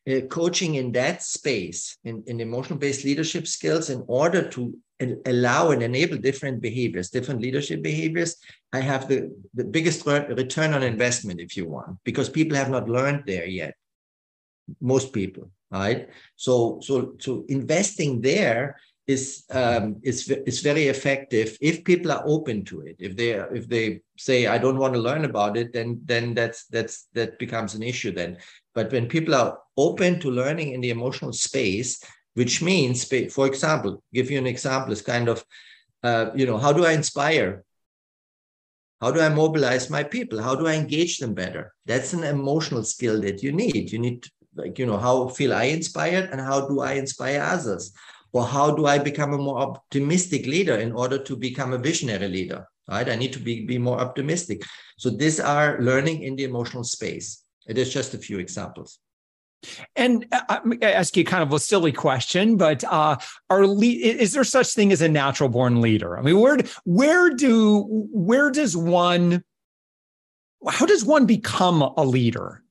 uh, 0.07 0.21
coaching 0.29 0.75
in 0.75 0.91
that 0.91 1.23
space, 1.23 1.97
in, 2.03 2.23
in 2.27 2.39
emotional-based 2.39 3.03
leadership 3.03 3.47
skills, 3.47 3.89
in 3.89 4.03
order 4.07 4.47
to 4.49 4.77
allow 5.25 5.71
and 5.71 5.83
enable 5.83 6.17
different 6.17 6.61
behaviors, 6.61 7.09
different 7.09 7.41
leadership 7.41 7.81
behaviors, 7.81 8.37
I 8.73 8.79
have 8.79 9.07
the, 9.07 9.31
the 9.53 9.63
biggest 9.63 10.05
return 10.05 10.73
on 10.73 10.83
investment, 10.83 11.39
if 11.39 11.55
you 11.55 11.67
want, 11.67 11.97
because 12.03 12.29
people 12.29 12.57
have 12.57 12.69
not 12.69 12.89
learned 12.89 13.23
there 13.25 13.45
yet. 13.45 13.75
Most 14.81 15.13
people, 15.13 15.49
right? 15.71 16.09
So, 16.35 16.79
so, 16.81 17.15
so 17.19 17.45
investing 17.47 18.21
there 18.21 18.77
is 19.07 19.45
um, 19.51 19.95
is 20.03 20.29
is 20.45 20.59
very 20.59 20.87
effective 20.87 21.57
if 21.61 21.85
people 21.85 22.11
are 22.11 22.23
open 22.25 22.65
to 22.65 22.81
it. 22.81 22.97
If 22.99 23.15
they 23.15 23.31
if 23.31 23.69
they 23.69 24.01
say 24.17 24.47
I 24.47 24.57
don't 24.57 24.77
want 24.77 24.93
to 24.95 24.99
learn 24.99 25.23
about 25.23 25.55
it, 25.55 25.71
then 25.71 26.01
then 26.03 26.33
that's 26.33 26.65
that's 26.65 27.07
that 27.13 27.39
becomes 27.39 27.73
an 27.73 27.83
issue 27.83 28.11
then. 28.11 28.37
But 28.75 28.91
when 28.91 29.07
people 29.07 29.33
are 29.33 29.57
open 29.77 30.19
to 30.19 30.29
learning 30.29 30.73
in 30.73 30.81
the 30.81 30.89
emotional 30.89 31.31
space, 31.31 32.03
which 32.37 32.61
means, 32.61 33.03
for 33.33 33.47
example, 33.47 34.03
give 34.13 34.29
you 34.29 34.37
an 34.37 34.45
example, 34.45 34.93
is 34.93 35.01
kind 35.01 35.27
of, 35.27 35.43
uh, 36.03 36.29
you 36.35 36.45
know, 36.45 36.59
how 36.59 36.71
do 36.71 36.85
I 36.85 36.91
inspire? 36.91 37.63
How 39.01 39.09
do 39.09 39.19
I 39.19 39.29
mobilize 39.29 39.89
my 39.89 40.03
people? 40.03 40.39
How 40.39 40.53
do 40.53 40.67
I 40.67 40.75
engage 40.75 41.17
them 41.17 41.33
better? 41.33 41.73
That's 41.87 42.13
an 42.13 42.23
emotional 42.23 42.83
skill 42.83 43.19
that 43.21 43.41
you 43.41 43.51
need. 43.51 43.91
You 43.91 43.97
need, 43.97 44.27
like, 44.55 44.77
you 44.77 44.85
know, 44.85 44.99
how 44.99 45.29
feel 45.29 45.51
I 45.51 45.63
inspired 45.63 46.29
and 46.29 46.39
how 46.39 46.67
do 46.67 46.81
I 46.81 46.93
inspire 46.93 47.41
others? 47.41 47.91
Or 48.33 48.45
how 48.45 48.69
do 48.69 48.85
I 48.85 48.99
become 48.99 49.33
a 49.33 49.39
more 49.39 49.57
optimistic 49.57 50.45
leader 50.45 50.75
in 50.75 50.91
order 50.91 51.17
to 51.17 51.35
become 51.35 51.73
a 51.73 51.79
visionary 51.79 52.27
leader? 52.27 52.67
Right? 52.87 53.09
I 53.09 53.15
need 53.15 53.33
to 53.33 53.39
be, 53.39 53.65
be 53.65 53.79
more 53.79 53.99
optimistic. 53.99 54.61
So 54.99 55.09
these 55.09 55.39
are 55.39 55.81
learning 55.81 56.21
in 56.21 56.35
the 56.35 56.43
emotional 56.43 56.83
space. 56.83 57.43
It 57.67 57.79
is 57.79 57.91
just 57.91 58.13
a 58.13 58.19
few 58.19 58.37
examples. 58.37 58.99
And 59.95 60.25
uh, 60.31 60.41
I'm 60.49 60.77
ask 60.81 61.17
you 61.17 61.23
kind 61.23 61.43
of 61.43 61.51
a 61.51 61.59
silly 61.59 61.91
question, 61.91 62.57
but 62.57 62.83
uh, 62.85 63.17
are 63.49 63.67
le- 63.67 63.85
is 63.85 64.33
there 64.33 64.43
such 64.43 64.73
thing 64.73 64.91
as 64.91 65.01
a 65.01 65.09
natural 65.09 65.49
born 65.49 65.81
leader? 65.81 66.17
I 66.17 66.21
mean, 66.21 66.39
where 66.39 66.57
where 66.85 67.29
do 67.29 67.85
where 67.89 68.51
does 68.51 68.77
one 68.77 69.43
how 70.69 70.85
does 70.85 71.05
one 71.05 71.25
become 71.25 71.81
a 71.81 72.03
leader? 72.03 72.63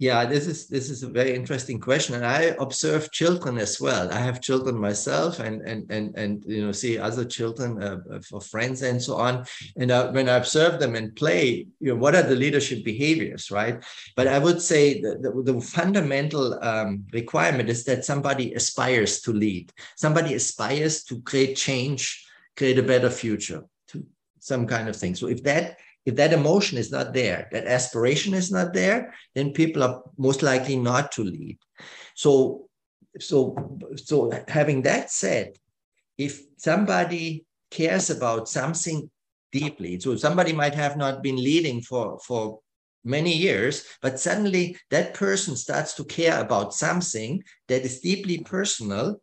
Yeah, 0.00 0.26
this 0.26 0.46
is 0.46 0.68
this 0.68 0.90
is 0.90 1.02
a 1.02 1.08
very 1.08 1.34
interesting 1.34 1.80
question, 1.80 2.14
and 2.14 2.24
I 2.24 2.54
observe 2.60 3.10
children 3.10 3.58
as 3.58 3.80
well. 3.80 4.12
I 4.12 4.20
have 4.20 4.40
children 4.40 4.78
myself, 4.78 5.40
and 5.40 5.60
and 5.62 5.90
and 5.90 6.16
and 6.16 6.44
you 6.46 6.64
know 6.64 6.70
see 6.70 6.96
other 6.98 7.24
children 7.24 7.82
uh, 7.82 7.98
uh, 8.08 8.20
for 8.20 8.40
friends 8.40 8.82
and 8.82 9.02
so 9.02 9.16
on. 9.16 9.44
And 9.76 9.90
uh, 9.90 10.12
when 10.12 10.28
I 10.28 10.36
observe 10.36 10.78
them 10.78 10.94
and 10.94 11.16
play, 11.16 11.66
you 11.80 11.88
know, 11.88 11.96
what 11.96 12.14
are 12.14 12.22
the 12.22 12.36
leadership 12.36 12.84
behaviors, 12.84 13.50
right? 13.50 13.82
But 14.14 14.28
I 14.28 14.38
would 14.38 14.62
say 14.62 15.00
the, 15.00 15.18
the, 15.18 15.52
the 15.52 15.60
fundamental 15.60 16.62
um, 16.62 17.04
requirement 17.12 17.68
is 17.68 17.82
that 17.86 18.04
somebody 18.04 18.54
aspires 18.54 19.20
to 19.22 19.32
lead. 19.32 19.72
Somebody 19.96 20.34
aspires 20.34 21.02
to 21.04 21.20
create 21.22 21.56
change, 21.56 22.24
create 22.56 22.78
a 22.78 22.84
better 22.84 23.10
future, 23.10 23.64
to 23.88 24.06
some 24.38 24.64
kind 24.64 24.88
of 24.88 24.94
thing. 24.94 25.16
So 25.16 25.26
if 25.26 25.42
that 25.42 25.78
if 26.08 26.16
that 26.16 26.32
emotion 26.32 26.78
is 26.78 26.90
not 26.90 27.12
there, 27.12 27.48
that 27.52 27.66
aspiration 27.66 28.32
is 28.32 28.50
not 28.50 28.72
there, 28.72 29.12
then 29.34 29.52
people 29.52 29.82
are 29.82 30.02
most 30.16 30.42
likely 30.42 30.74
not 30.74 31.12
to 31.12 31.22
lead. 31.22 31.58
So, 32.14 32.68
so, 33.20 33.54
so 33.96 34.32
having 34.48 34.80
that 34.82 35.10
said, 35.10 35.58
if 36.16 36.40
somebody 36.56 37.44
cares 37.70 38.08
about 38.08 38.48
something 38.48 39.10
deeply, 39.52 40.00
so 40.00 40.16
somebody 40.16 40.54
might 40.54 40.74
have 40.74 40.96
not 40.96 41.22
been 41.22 41.36
leading 41.36 41.82
for, 41.82 42.18
for 42.26 42.60
many 43.04 43.36
years, 43.36 43.84
but 44.00 44.18
suddenly 44.18 44.78
that 44.88 45.12
person 45.12 45.56
starts 45.56 45.92
to 45.96 46.04
care 46.04 46.40
about 46.40 46.72
something 46.72 47.42
that 47.68 47.82
is 47.82 48.00
deeply 48.00 48.38
personal, 48.38 49.20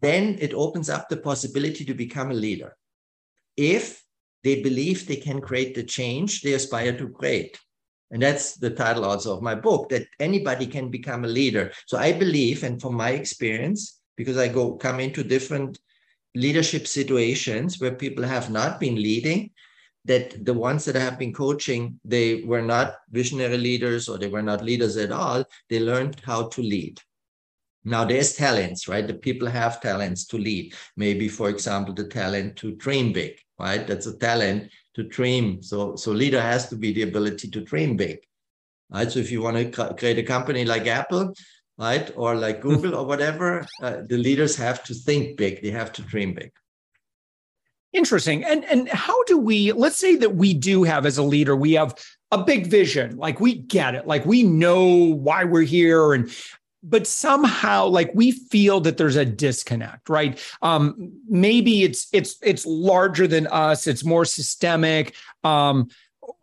then 0.00 0.36
it 0.40 0.52
opens 0.52 0.90
up 0.90 1.08
the 1.08 1.16
possibility 1.16 1.84
to 1.84 1.94
become 1.94 2.32
a 2.32 2.42
leader. 2.46 2.76
If 3.56 4.02
they 4.44 4.62
believe 4.62 5.06
they 5.06 5.16
can 5.16 5.40
create 5.40 5.74
the 5.74 5.82
change 5.82 6.42
they 6.42 6.54
aspire 6.54 6.96
to 6.98 7.08
create. 7.08 7.58
And 8.10 8.22
that's 8.22 8.56
the 8.56 8.70
title 8.70 9.04
also 9.04 9.34
of 9.34 9.42
my 9.42 9.54
book 9.54 9.88
that 9.88 10.06
anybody 10.20 10.66
can 10.66 10.90
become 10.90 11.24
a 11.24 11.28
leader. 11.28 11.72
So 11.86 11.96
I 11.96 12.12
believe, 12.12 12.62
and 12.62 12.80
from 12.80 12.94
my 12.94 13.10
experience, 13.10 14.00
because 14.16 14.36
I 14.36 14.48
go 14.48 14.74
come 14.74 15.00
into 15.00 15.24
different 15.24 15.78
leadership 16.34 16.86
situations 16.86 17.80
where 17.80 17.94
people 17.94 18.24
have 18.24 18.50
not 18.50 18.78
been 18.78 18.96
leading, 18.96 19.50
that 20.04 20.44
the 20.44 20.52
ones 20.52 20.84
that 20.84 20.96
I 20.96 21.00
have 21.00 21.18
been 21.18 21.32
coaching, 21.32 22.00
they 22.04 22.42
were 22.42 22.62
not 22.62 22.96
visionary 23.10 23.56
leaders 23.56 24.08
or 24.08 24.18
they 24.18 24.28
were 24.28 24.42
not 24.42 24.64
leaders 24.64 24.96
at 24.96 25.12
all. 25.12 25.44
They 25.70 25.80
learned 25.80 26.20
how 26.24 26.48
to 26.48 26.60
lead. 26.60 27.00
Now 27.84 28.04
there's 28.04 28.34
talents, 28.34 28.88
right? 28.88 29.06
The 29.06 29.14
people 29.14 29.48
have 29.48 29.80
talents 29.80 30.26
to 30.26 30.38
lead. 30.38 30.74
Maybe, 30.96 31.28
for 31.28 31.48
example, 31.48 31.94
the 31.94 32.08
talent 32.08 32.56
to 32.56 32.76
dream 32.76 33.12
big, 33.12 33.38
right? 33.62 33.86
That's 33.86 34.06
a 34.06 34.18
talent 34.18 34.70
to 34.94 35.04
dream. 35.04 35.62
So, 35.62 35.94
so 35.96 36.10
leader 36.10 36.42
has 36.42 36.68
to 36.70 36.76
be 36.76 36.92
the 36.92 37.02
ability 37.02 37.48
to 37.48 37.60
dream 37.60 37.96
big, 37.96 38.18
right? 38.90 39.10
So 39.10 39.20
if 39.20 39.30
you 39.30 39.40
want 39.40 39.56
to 39.56 39.94
create 39.94 40.18
a 40.18 40.22
company 40.24 40.64
like 40.64 40.86
Apple, 40.86 41.32
right, 41.78 42.10
or 42.16 42.34
like 42.34 42.60
hmm. 42.60 42.68
Google 42.68 42.96
or 42.96 43.06
whatever, 43.06 43.66
uh, 43.80 43.98
the 44.08 44.18
leaders 44.18 44.56
have 44.56 44.82
to 44.84 44.94
think 44.94 45.36
big. 45.38 45.62
They 45.62 45.70
have 45.70 45.92
to 45.92 46.02
dream 46.02 46.34
big. 46.34 46.50
Interesting. 47.92 48.42
And 48.44 48.64
and 48.64 48.88
how 48.88 49.22
do 49.24 49.36
we? 49.38 49.70
Let's 49.72 49.98
say 49.98 50.16
that 50.16 50.34
we 50.34 50.54
do 50.54 50.82
have 50.82 51.04
as 51.04 51.18
a 51.18 51.22
leader, 51.22 51.54
we 51.54 51.74
have 51.74 51.94
a 52.30 52.42
big 52.42 52.66
vision. 52.66 53.18
Like 53.18 53.38
we 53.38 53.54
get 53.54 53.94
it. 53.94 54.06
Like 54.06 54.24
we 54.24 54.42
know 54.42 54.86
why 55.14 55.44
we're 55.44 55.60
here, 55.60 56.14
and 56.14 56.30
but 56.82 57.06
somehow 57.06 57.86
like 57.86 58.10
we 58.14 58.32
feel 58.32 58.80
that 58.80 58.96
there's 58.96 59.16
a 59.16 59.24
disconnect 59.24 60.08
right? 60.08 60.40
Um 60.62 61.12
maybe 61.28 61.84
it's 61.84 62.08
it's 62.12 62.36
it's 62.42 62.66
larger 62.66 63.26
than 63.26 63.46
us 63.48 63.86
it's 63.86 64.04
more 64.04 64.24
systemic 64.24 65.14
um 65.44 65.88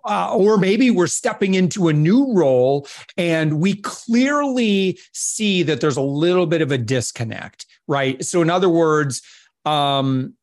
uh, 0.03 0.35
or 0.35 0.57
maybe 0.57 0.89
we're 0.89 1.07
stepping 1.07 1.53
into 1.53 1.87
a 1.87 1.93
new 1.93 2.33
role 2.33 2.87
and 3.17 3.59
we 3.61 3.75
clearly 3.75 4.97
see 5.13 5.63
that 5.63 5.81
there's 5.81 5.97
a 5.97 6.01
little 6.01 6.45
bit 6.45 6.61
of 6.61 6.71
a 6.71 6.77
disconnect 6.77 7.65
right? 7.87 8.23
So 8.23 8.41
in 8.41 8.49
other 8.49 8.69
words 8.69 9.21
um 9.65 10.33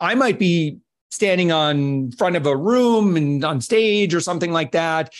i 0.00 0.14
might 0.14 0.38
be 0.38 0.78
standing 1.10 1.52
on 1.52 2.10
front 2.12 2.36
of 2.36 2.46
a 2.46 2.56
room 2.56 3.16
and 3.16 3.44
on 3.44 3.60
stage 3.60 4.14
or 4.14 4.20
something 4.20 4.52
like 4.52 4.72
that 4.72 5.12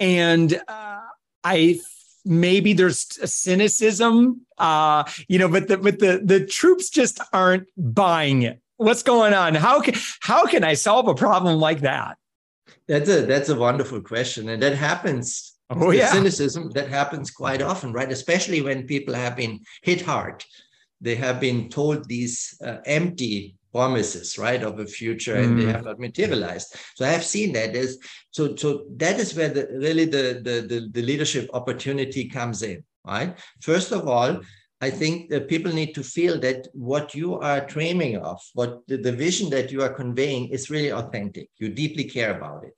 and 0.00 0.60
uh, 0.68 1.00
i 1.42 1.78
maybe 2.24 2.72
there's 2.72 3.18
a 3.22 3.26
cynicism 3.26 4.40
uh 4.58 5.04
you 5.28 5.38
know 5.38 5.48
but 5.48 5.68
the 5.68 5.76
but 5.76 5.98
the 5.98 6.20
the 6.24 6.44
troops 6.46 6.88
just 6.90 7.20
aren't 7.32 7.66
buying 7.76 8.42
it. 8.42 8.60
What's 8.76 9.02
going 9.02 9.34
on? 9.34 9.54
How 9.54 9.80
can 9.80 9.94
how 10.20 10.46
can 10.46 10.64
i 10.64 10.74
solve 10.74 11.08
a 11.08 11.14
problem 11.14 11.58
like 11.60 11.80
that? 11.80 12.16
That's 12.88 13.08
a 13.08 13.26
that's 13.26 13.48
a 13.48 13.56
wonderful 13.56 14.00
question 14.00 14.48
and 14.48 14.62
that 14.62 14.76
happens 14.76 15.52
oh 15.70 15.90
yeah. 15.90 16.12
cynicism 16.12 16.70
that 16.70 16.88
happens 16.88 17.30
quite 17.30 17.62
often 17.62 17.92
right? 17.92 18.10
Especially 18.10 18.60
when 18.62 18.86
people 18.86 19.14
have 19.14 19.36
been 19.36 19.60
hit 19.82 20.02
hard. 20.02 20.44
They 21.00 21.16
have 21.16 21.40
been 21.40 21.68
told 21.68 22.08
these 22.08 22.58
uh, 22.64 22.78
empty 22.86 23.56
promises, 23.74 24.38
right, 24.38 24.62
of 24.62 24.78
a 24.78 24.86
future, 24.86 25.36
and 25.42 25.50
mm. 25.50 25.56
they 25.58 25.72
have 25.72 25.84
not 25.84 25.98
materialized. 25.98 26.68
So 26.94 27.04
I 27.04 27.08
have 27.08 27.24
seen 27.24 27.52
that. 27.54 27.74
Is 27.74 27.98
so 28.30 28.54
so 28.62 28.68
that 29.02 29.16
is 29.18 29.34
where 29.36 29.52
the 29.56 29.64
really 29.86 30.06
the, 30.16 30.24
the 30.46 30.56
the 30.70 30.78
the 30.96 31.02
leadership 31.02 31.50
opportunity 31.52 32.28
comes 32.28 32.62
in, 32.62 32.78
right? 33.04 33.30
First 33.60 33.92
of 33.92 34.08
all. 34.08 34.40
I 34.80 34.90
think 34.90 35.30
that 35.30 35.48
people 35.48 35.72
need 35.72 35.94
to 35.94 36.02
feel 36.02 36.38
that 36.40 36.60
what 36.74 37.14
you 37.14 37.38
are 37.40 37.64
dreaming 37.74 38.18
of, 38.18 38.38
what 38.52 38.72
the, 38.88 38.98
the 38.98 39.12
vision 39.12 39.48
that 39.50 39.72
you 39.72 39.80
are 39.80 39.94
conveying 40.02 40.48
is 40.48 40.68
really 40.68 40.92
authentic. 40.92 41.48
You 41.56 41.68
deeply 41.70 42.04
care 42.04 42.36
about 42.36 42.64
it, 42.64 42.76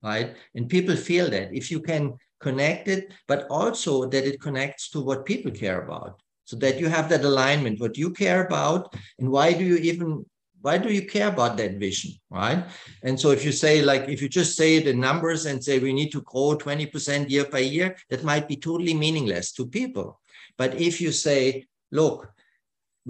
right? 0.00 0.36
And 0.54 0.68
people 0.68 0.94
feel 0.94 1.28
that 1.30 1.48
if 1.52 1.72
you 1.72 1.80
can 1.80 2.02
connect 2.38 2.86
it, 2.86 3.12
but 3.26 3.48
also 3.50 3.92
that 4.12 4.24
it 4.30 4.40
connects 4.40 4.90
to 4.90 5.00
what 5.00 5.26
people 5.26 5.50
care 5.50 5.80
about 5.82 6.22
so 6.48 6.56
that 6.56 6.80
you 6.80 6.88
have 6.88 7.10
that 7.10 7.26
alignment 7.26 7.78
what 7.78 7.98
you 7.98 8.10
care 8.10 8.46
about 8.46 8.94
and 9.18 9.28
why 9.28 9.52
do 9.52 9.62
you 9.62 9.76
even 9.76 10.24
why 10.62 10.78
do 10.78 10.90
you 10.90 11.02
care 11.02 11.28
about 11.28 11.58
that 11.58 11.74
vision 11.74 12.10
right? 12.30 12.64
And 13.02 13.20
so 13.20 13.30
if 13.32 13.44
you 13.44 13.52
say 13.52 13.82
like 13.82 14.08
if 14.08 14.22
you 14.22 14.30
just 14.30 14.56
say 14.56 14.80
the 14.80 14.94
numbers 14.94 15.44
and 15.44 15.62
say 15.62 15.78
we 15.78 15.92
need 15.92 16.10
to 16.12 16.22
grow 16.22 16.56
20% 16.56 17.28
year 17.28 17.44
by 17.44 17.58
year 17.58 17.96
that 18.08 18.24
might 18.24 18.48
be 18.48 18.56
totally 18.56 18.94
meaningless 18.94 19.52
to 19.52 19.66
people. 19.66 20.20
But 20.56 20.74
if 20.80 21.02
you 21.02 21.12
say 21.12 21.66
look 21.92 22.32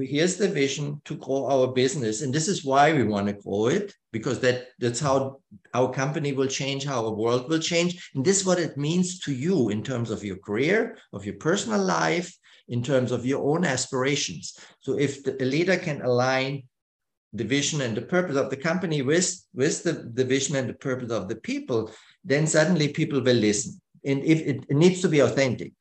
here's 0.01 0.37
the 0.37 0.49
vision 0.49 1.01
to 1.05 1.15
grow 1.17 1.47
our 1.47 1.69
business 1.69 2.23
and 2.23 2.33
this 2.33 2.49
is 2.49 2.65
why 2.65 2.93
we 2.93 3.05
want 3.05 3.29
to 3.29 3.33
grow 3.35 3.67
it 3.67 3.95
because 4.13 4.41
that 4.41 4.69
that's 4.81 5.01
how 5.01 5.39
our 5.75 5.93
company 5.93 6.33
will 6.33 6.47
change 6.49 6.85
how 6.85 7.05
our 7.07 7.15
world 7.15 7.49
will 7.49 7.61
change. 7.61 8.11
And 8.17 8.25
this 8.25 8.41
is 8.41 8.47
what 8.47 8.59
it 8.59 8.77
means 8.77 9.21
to 9.21 9.33
you 9.33 9.69
in 9.69 9.85
terms 9.85 10.11
of 10.11 10.25
your 10.25 10.39
career 10.39 10.99
of 11.13 11.25
your 11.25 11.37
personal 11.37 11.83
life 11.83 12.37
in 12.69 12.83
terms 12.83 13.13
of 13.13 13.27
your 13.27 13.43
own 13.51 13.65
aspirations. 13.65 14.57
So 14.81 14.99
if 14.99 15.25
the, 15.25 15.45
leader 15.45 15.77
can 15.77 16.03
align 16.03 16.65
the 17.33 17.45
vision 17.45 17.81
and 17.81 17.97
the 17.97 18.03
purpose 18.03 18.37
of 18.37 18.51
the 18.51 18.57
company 18.57 19.03
with, 19.03 19.43
with 19.55 19.83
the, 19.83 20.11
the 20.15 20.25
vision 20.25 20.57
and 20.57 20.69
the 20.69 20.75
purpose 20.75 21.11
of 21.11 21.29
the 21.29 21.37
people, 21.37 21.91
then 22.25 22.47
suddenly 22.47 22.89
people 22.89 23.21
will 23.21 23.37
listen. 23.37 23.81
And 24.05 24.23
if 24.25 24.41
it, 24.41 24.65
it 24.69 24.77
needs 24.77 25.01
to 25.03 25.09
be 25.09 25.21
authentic. 25.21 25.73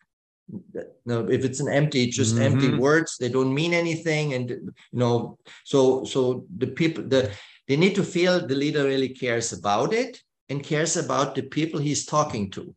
no, 1.05 1.27
if 1.27 1.43
it's 1.43 1.59
an 1.59 1.71
empty, 1.71 2.07
just 2.07 2.35
mm-hmm. 2.35 2.43
empty 2.43 2.73
words, 2.73 3.17
they 3.17 3.29
don't 3.29 3.53
mean 3.53 3.73
anything. 3.73 4.33
And 4.33 4.49
you 4.49 4.73
know, 4.93 5.37
so 5.65 6.05
so 6.05 6.45
the 6.57 6.67
people 6.67 7.03
the 7.03 7.31
they 7.67 7.75
need 7.75 7.95
to 7.95 8.03
feel 8.03 8.45
the 8.45 8.55
leader 8.55 8.85
really 8.85 9.09
cares 9.09 9.51
about 9.51 9.93
it 9.93 10.21
and 10.49 10.63
cares 10.63 10.95
about 10.95 11.35
the 11.35 11.43
people 11.43 11.79
he's 11.79 12.05
talking 12.05 12.49
to. 12.51 12.73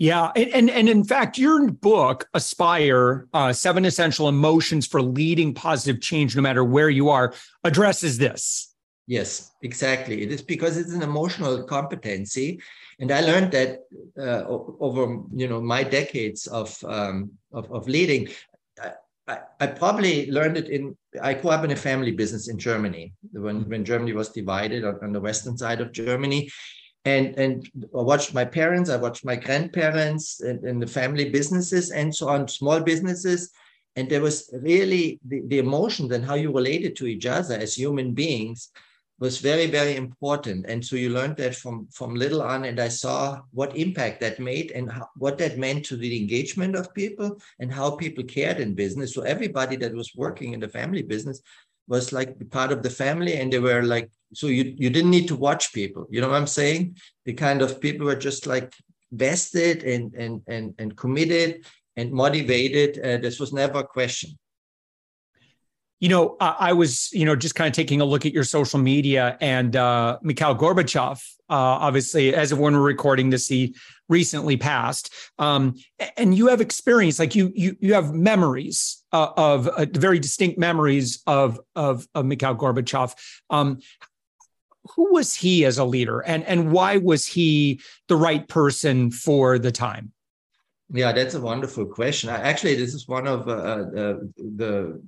Yeah, 0.00 0.32
and 0.34 0.48
and, 0.54 0.70
and 0.70 0.88
in 0.88 1.04
fact, 1.04 1.36
your 1.36 1.70
book, 1.70 2.26
Aspire: 2.32 3.28
uh, 3.34 3.52
Seven 3.52 3.84
Essential 3.84 4.30
Emotions 4.30 4.86
for 4.86 5.02
Leading 5.02 5.52
Positive 5.52 6.00
Change, 6.00 6.34
no 6.34 6.40
matter 6.40 6.64
where 6.64 6.88
you 6.88 7.10
are, 7.10 7.34
addresses 7.64 8.16
this. 8.16 8.74
Yes, 9.06 9.50
exactly. 9.62 10.22
It 10.22 10.32
is 10.32 10.40
because 10.40 10.78
it's 10.78 10.94
an 10.94 11.02
emotional 11.02 11.64
competency, 11.64 12.62
and 12.98 13.12
I 13.12 13.20
learned 13.20 13.52
that 13.52 13.80
uh, 14.18 14.44
over 14.48 15.18
you 15.34 15.46
know 15.46 15.60
my 15.60 15.82
decades 15.82 16.46
of 16.46 16.74
um, 16.84 17.32
of, 17.52 17.70
of 17.70 17.86
leading. 17.86 18.28
I, 19.60 19.66
probably 19.66 20.30
learned 20.30 20.56
it 20.56 20.70
in. 20.70 20.96
I 21.22 21.34
grew 21.34 21.50
up 21.50 21.62
in 21.62 21.72
a 21.72 21.76
family 21.76 22.10
business 22.10 22.48
in 22.48 22.58
Germany 22.58 23.12
when 23.32 23.68
when 23.68 23.84
Germany 23.84 24.14
was 24.14 24.30
divided 24.30 24.82
on 24.82 25.12
the 25.12 25.20
western 25.20 25.58
side 25.58 25.82
of 25.82 25.92
Germany, 25.92 26.50
and 27.04 27.38
and 27.38 27.70
I 27.96 28.02
watched 28.02 28.34
my 28.34 28.44
parents, 28.44 28.90
I 28.90 28.96
watched 28.96 29.24
my 29.24 29.36
grandparents, 29.36 30.40
and, 30.40 30.62
and 30.64 30.82
the 30.82 30.86
family 30.86 31.30
businesses 31.30 31.90
and 31.90 32.14
so 32.14 32.28
on, 32.28 32.48
small 32.48 32.80
businesses, 32.80 33.50
and 33.96 34.08
there 34.08 34.20
was 34.20 34.50
really 34.62 35.18
the, 35.26 35.42
the 35.46 35.58
emotions 35.58 36.12
and 36.12 36.24
how 36.24 36.34
you 36.34 36.52
related 36.52 36.96
to 36.96 37.06
each 37.06 37.26
other 37.26 37.54
as 37.54 37.74
human 37.74 38.12
beings 38.12 38.70
was 39.18 39.38
very 39.38 39.66
very 39.66 39.96
important. 39.96 40.66
And 40.66 40.84
so 40.84 40.96
you 40.96 41.10
learned 41.10 41.36
that 41.36 41.54
from 41.54 41.88
from 41.92 42.14
little 42.14 42.42
on 42.42 42.64
and 42.64 42.80
i 42.80 42.88
saw 42.88 43.40
what 43.52 43.76
impact 43.76 44.20
that 44.20 44.40
made 44.40 44.70
and 44.72 44.90
how, 44.90 45.08
what 45.16 45.38
that 45.38 45.58
meant 45.58 45.84
to 45.86 45.96
the 45.96 46.18
engagement 46.20 46.74
of 46.74 46.94
people 46.94 47.38
and 47.60 47.72
how 47.72 47.90
people 47.96 48.24
cared 48.24 48.60
in 48.60 48.74
business. 48.74 49.14
So 49.14 49.22
everybody 49.22 49.76
that 49.76 49.94
was 49.94 50.12
working 50.14 50.52
in 50.52 50.60
the 50.60 50.68
family 50.68 51.02
business 51.02 51.40
was 51.90 52.12
like 52.12 52.30
part 52.50 52.72
of 52.72 52.82
the 52.82 52.88
family 52.88 53.34
and 53.34 53.52
they 53.52 53.58
were 53.58 53.82
like 53.82 54.08
so 54.32 54.46
you 54.46 54.64
you 54.76 54.90
didn't 54.90 55.10
need 55.10 55.28
to 55.28 55.36
watch 55.36 55.72
people. 55.72 56.06
You 56.08 56.20
know 56.20 56.28
what 56.28 56.36
i'm 56.36 56.46
saying? 56.46 56.96
The 57.26 57.34
kind 57.34 57.60
of 57.62 57.80
people 57.80 58.06
were 58.06 58.22
just 58.28 58.46
like 58.46 58.72
vested 59.12 59.82
and 59.82 60.14
and 60.14 60.40
and, 60.46 60.74
and 60.78 60.96
committed 60.96 61.66
and 61.96 62.12
motivated. 62.12 62.98
Uh, 63.04 63.18
this 63.18 63.40
was 63.40 63.52
never 63.52 63.80
a 63.80 63.86
question. 63.86 64.30
You 65.98 66.08
know, 66.08 66.36
I, 66.40 66.70
I 66.70 66.72
was, 66.72 67.12
you 67.12 67.26
know, 67.26 67.36
just 67.36 67.54
kind 67.54 67.68
of 67.68 67.74
taking 67.74 68.00
a 68.00 68.06
look 68.06 68.24
at 68.24 68.32
your 68.32 68.44
social 68.44 68.78
media 68.78 69.36
and 69.40 69.76
uh, 69.76 70.18
Mikhail 70.22 70.56
Gorbachev, 70.56 71.20
uh, 71.50 71.86
obviously, 71.86 72.34
as 72.34 72.52
of 72.52 72.58
when 72.58 72.72
we're 72.72 72.80
recording 72.80 73.28
this, 73.28 73.48
he 73.48 73.74
recently 74.10 74.56
passed. 74.58 75.14
Um, 75.38 75.76
and 76.18 76.36
you 76.36 76.48
have 76.48 76.60
experience, 76.60 77.18
like 77.18 77.34
you, 77.34 77.50
you, 77.54 77.76
you 77.80 77.94
have 77.94 78.12
memories 78.12 79.02
uh, 79.12 79.30
of 79.36 79.68
uh, 79.68 79.86
very 79.92 80.18
distinct 80.18 80.58
memories 80.58 81.22
of, 81.26 81.58
of, 81.74 82.06
of 82.14 82.26
Mikhail 82.26 82.56
Gorbachev. 82.56 83.14
Um, 83.48 83.78
who 84.96 85.12
was 85.12 85.34
he 85.34 85.64
as 85.64 85.78
a 85.78 85.84
leader 85.84 86.20
and, 86.20 86.44
and 86.44 86.72
why 86.72 86.96
was 86.96 87.26
he 87.26 87.80
the 88.08 88.16
right 88.16 88.46
person 88.48 89.10
for 89.10 89.58
the 89.58 89.72
time? 89.72 90.12
Yeah, 90.92 91.12
that's 91.12 91.34
a 91.34 91.40
wonderful 91.40 91.86
question. 91.86 92.30
Actually, 92.30 92.74
this 92.74 92.94
is 92.94 93.06
one 93.06 93.28
of 93.28 93.48
uh, 93.48 93.52
uh, 93.52 94.14
the 94.36 95.00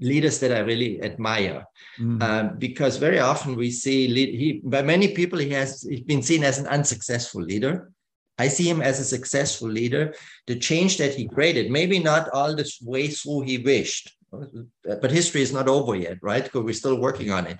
leaders 0.00 0.40
that 0.40 0.52
I 0.52 0.60
really 0.60 1.00
admire, 1.02 1.64
mm. 2.00 2.20
uh, 2.20 2.54
because 2.58 2.96
very 2.96 3.20
often 3.20 3.54
we 3.54 3.70
see 3.70 4.08
lead, 4.08 4.34
he 4.34 4.60
by 4.64 4.82
many 4.82 5.08
people 5.14 5.38
he 5.38 5.50
has 5.50 5.82
he's 5.82 6.00
been 6.00 6.22
seen 6.22 6.42
as 6.42 6.58
an 6.58 6.66
unsuccessful 6.66 7.42
leader. 7.42 7.92
I 8.44 8.48
see 8.48 8.66
him 8.72 8.80
as 8.90 8.96
a 8.98 9.10
successful 9.16 9.68
leader. 9.68 10.04
The 10.50 10.58
change 10.68 10.92
that 11.00 11.14
he 11.14 11.34
created, 11.34 11.70
maybe 11.78 11.98
not 11.98 12.24
all 12.36 12.52
the 12.56 12.66
way 12.92 13.04
through 13.08 13.42
he 13.42 13.56
wished, 13.58 14.04
but 15.02 15.10
history 15.20 15.42
is 15.46 15.52
not 15.58 15.68
over 15.76 15.94
yet, 16.06 16.18
right? 16.30 16.44
Because 16.44 16.64
we're 16.64 16.82
still 16.82 16.98
working 17.08 17.30
on 17.38 17.46
it. 17.46 17.58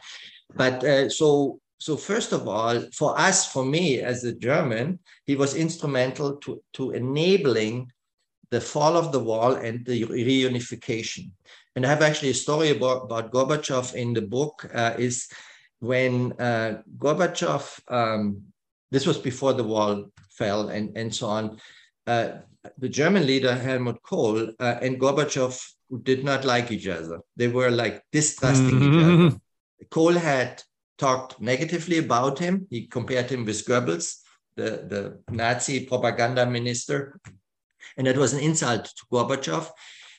But 0.62 0.76
uh, 0.84 1.08
so 1.20 1.60
so 1.86 1.96
first 1.96 2.30
of 2.32 2.42
all, 2.46 2.76
for 3.00 3.10
us, 3.28 3.38
for 3.52 3.64
me 3.64 3.84
as 4.12 4.18
a 4.24 4.38
German, 4.48 4.86
he 5.28 5.34
was 5.42 5.62
instrumental 5.64 6.28
to 6.44 6.50
to 6.76 6.82
enabling 7.02 7.76
the 8.54 8.60
fall 8.72 8.94
of 8.96 9.12
the 9.12 9.24
wall 9.30 9.52
and 9.66 9.76
the 9.86 9.98
reunification. 10.04 11.24
And 11.74 11.86
I 11.86 11.88
have 11.88 12.02
actually 12.02 12.32
a 12.32 12.44
story 12.46 12.70
about, 12.70 13.04
about 13.04 13.30
Gorbachev 13.34 13.94
in 13.94 14.12
the 14.12 14.26
book, 14.36 14.54
uh, 14.74 14.94
is 14.98 15.28
when 15.78 16.32
uh, 16.32 16.82
Gorbachev, 16.98 17.64
um, 17.88 18.42
this 18.90 19.06
was 19.06 19.18
before 19.18 19.52
the 19.52 19.68
wall 19.72 20.10
fell 20.40 20.62
and, 20.76 20.86
and 21.00 21.14
so 21.14 21.26
on, 21.38 21.44
uh, 22.06 22.28
the 22.78 22.88
German 22.88 23.24
leader 23.26 23.54
Helmut 23.54 24.02
Kohl 24.02 24.36
uh, 24.66 24.76
and 24.84 25.00
Gorbachev 25.00 25.54
did 26.02 26.24
not 26.24 26.44
like 26.44 26.70
each 26.70 26.88
other. 26.88 27.18
They 27.36 27.48
were 27.48 27.70
like 27.70 27.96
distrusting 28.12 28.78
mm-hmm. 28.78 28.98
each 28.98 29.04
other. 29.04 29.40
Kohl 29.90 30.14
had 30.14 30.62
talked 30.98 31.40
negatively 31.40 31.98
about 31.98 32.38
him. 32.38 32.66
He 32.70 32.86
compared 32.86 33.28
him 33.30 33.44
with 33.44 33.66
Goebbels, 33.66 34.06
the, 34.56 34.70
the 34.92 35.02
Nazi 35.42 35.86
propaganda 35.86 36.44
minister. 36.46 37.18
And 37.96 38.06
that 38.06 38.16
was 38.16 38.32
an 38.34 38.40
insult 38.40 38.84
to 38.84 39.06
Gorbachev. 39.12 39.70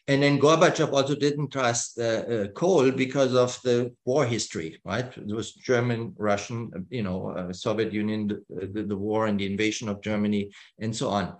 And 0.07 0.23
then 0.23 0.39
Gorbachev 0.39 0.91
also 0.91 1.15
didn't 1.15 1.51
trust 1.51 1.99
uh, 1.99 2.01
uh, 2.03 2.47
Kohl 2.49 2.91
because 2.91 3.35
of 3.35 3.59
the 3.63 3.93
war 4.03 4.25
history, 4.25 4.81
right? 4.83 5.05
It 5.15 5.27
was 5.27 5.53
German, 5.53 6.13
Russian, 6.17 6.71
you 6.89 7.03
know, 7.03 7.29
uh, 7.29 7.53
Soviet 7.53 7.93
Union, 7.93 8.27
the, 8.27 8.65
the, 8.67 8.83
the, 8.83 8.97
war 8.97 9.27
and 9.27 9.39
the 9.39 9.45
invasion 9.45 9.87
of 9.87 10.01
Germany, 10.01 10.51
and 10.79 10.95
so 10.95 11.09
on. 11.09 11.37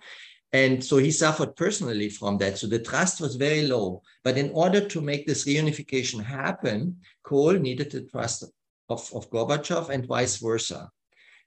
And 0.52 0.84
so 0.84 0.98
he 0.98 1.10
suffered 1.10 1.56
personally 1.56 2.08
from 2.08 2.38
that. 2.38 2.58
So 2.58 2.66
the 2.66 2.78
trust 2.78 3.20
was 3.20 3.36
very 3.36 3.66
low. 3.66 4.02
But 4.22 4.38
in 4.38 4.50
order 4.50 4.86
to 4.86 5.00
make 5.00 5.26
this 5.26 5.44
reunification 5.44 6.22
happen, 6.22 6.98
Kohl 7.24 7.54
needed 7.54 7.90
the 7.90 8.02
trust 8.02 8.44
of, 8.88 9.10
of 9.14 9.30
Gorbachev 9.30 9.88
and 9.88 10.06
vice 10.06 10.36
versa. 10.36 10.90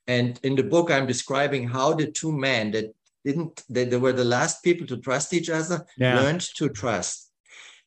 And 0.07 0.39
in 0.43 0.55
the 0.55 0.63
book, 0.63 0.91
I'm 0.91 1.07
describing 1.07 1.67
how 1.67 1.93
the 1.93 2.11
two 2.11 2.31
men 2.31 2.71
that 2.71 2.93
didn't 3.25 3.63
they, 3.69 3.83
they 3.85 3.97
were 3.97 4.13
the 4.13 4.23
last 4.23 4.63
people 4.63 4.87
to 4.87 4.97
trust 4.97 5.33
each 5.33 5.49
other 5.49 5.85
yeah. 5.97 6.19
learned 6.21 6.41
to 6.57 6.69
trust. 6.69 7.31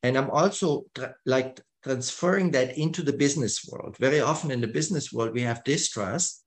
And 0.02 0.16
i'm 0.18 0.30
also 0.30 0.84
tra- 0.94 1.14
like 1.24 1.60
transferring 1.82 2.50
that 2.50 2.76
into 2.76 3.02
the 3.02 3.12
business 3.12 3.64
world. 3.70 3.96
Very 3.98 4.20
often 4.20 4.50
in 4.50 4.60
the 4.60 4.66
business 4.66 5.12
world 5.12 5.32
we 5.32 5.42
have 5.42 5.64
distrust 5.64 6.44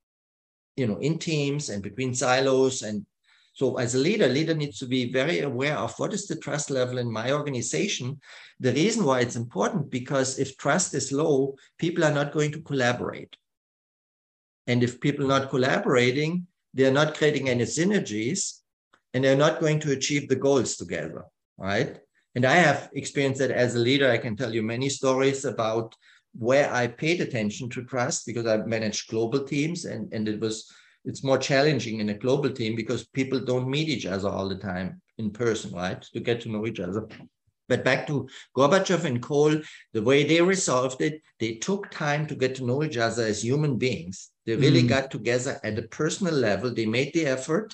you 0.75 0.87
know 0.87 0.97
in 0.97 1.17
teams 1.17 1.69
and 1.69 1.81
between 1.81 2.13
silos. 2.13 2.81
And 2.81 3.05
so 3.53 3.77
as 3.77 3.95
a 3.95 3.99
leader 3.99 4.27
leader 4.27 4.53
needs 4.53 4.77
to 4.79 4.87
be 4.87 5.11
very 5.11 5.39
aware 5.39 5.77
of 5.77 5.97
what 5.97 6.13
is 6.13 6.27
the 6.27 6.35
trust 6.35 6.69
level 6.69 6.97
in 6.97 7.11
my 7.11 7.31
organization. 7.31 8.19
The 8.59 8.73
reason 8.73 9.05
why 9.05 9.21
it's 9.21 9.35
important 9.35 9.89
because 9.89 10.37
if 10.37 10.57
trust 10.57 10.93
is 10.93 11.11
low 11.11 11.55
people 11.77 12.03
are 12.03 12.13
not 12.13 12.33
going 12.33 12.51
to 12.51 12.61
collaborate. 12.61 13.35
And 14.67 14.83
if 14.83 15.01
people 15.01 15.25
are 15.25 15.39
not 15.39 15.49
collaborating 15.49 16.47
they're 16.73 16.91
not 16.91 17.15
creating 17.15 17.49
any 17.49 17.65
synergies 17.65 18.60
and 19.13 19.23
they're 19.23 19.35
not 19.35 19.59
going 19.59 19.79
to 19.81 19.91
achieve 19.91 20.27
the 20.27 20.35
goals 20.35 20.75
together, 20.75 21.25
right? 21.57 21.99
And 22.35 22.45
I 22.45 22.55
have 22.55 22.89
experienced 22.93 23.39
that 23.39 23.51
as 23.51 23.75
a 23.75 23.79
leader. 23.79 24.09
I 24.09 24.17
can 24.17 24.35
tell 24.35 24.53
you 24.53 24.63
many 24.63 24.89
stories 24.89 25.43
about 25.45 25.95
where 26.33 26.71
I 26.73 26.87
paid 26.87 27.19
attention 27.19 27.69
to 27.71 27.83
trust 27.83 28.25
because 28.25 28.45
I 28.45 28.57
managed 28.57 29.09
global 29.09 29.43
teams 29.43 29.85
and, 29.85 30.11
and 30.13 30.27
it 30.27 30.39
was 30.39 30.71
it's 31.03 31.23
more 31.23 31.37
challenging 31.37 31.99
in 31.99 32.09
a 32.09 32.17
global 32.17 32.51
team 32.51 32.75
because 32.75 33.07
people 33.07 33.39
don't 33.39 33.67
meet 33.67 33.89
each 33.89 34.05
other 34.05 34.29
all 34.29 34.47
the 34.47 34.55
time 34.55 35.01
in 35.17 35.31
person, 35.31 35.71
right? 35.73 36.01
To 36.13 36.19
get 36.19 36.41
to 36.41 36.51
know 36.51 36.67
each 36.67 36.79
other. 36.79 37.07
But 37.67 37.83
back 37.83 38.05
to 38.07 38.27
Gorbachev 38.55 39.05
and 39.05 39.21
Kohl, 39.21 39.61
the 39.93 40.01
way 40.01 40.23
they 40.23 40.41
resolved 40.41 41.01
it, 41.01 41.21
they 41.39 41.55
took 41.55 41.89
time 41.89 42.27
to 42.27 42.35
get 42.35 42.55
to 42.55 42.65
know 42.65 42.83
each 42.83 42.97
other 42.97 43.23
as 43.23 43.43
human 43.43 43.77
beings. 43.77 44.29
They 44.45 44.55
really 44.55 44.83
mm. 44.83 44.89
got 44.89 45.09
together 45.09 45.59
at 45.63 45.79
a 45.79 45.83
personal 45.83 46.33
level. 46.33 46.73
They 46.73 46.85
made 46.85 47.13
the 47.13 47.25
effort 47.25 47.73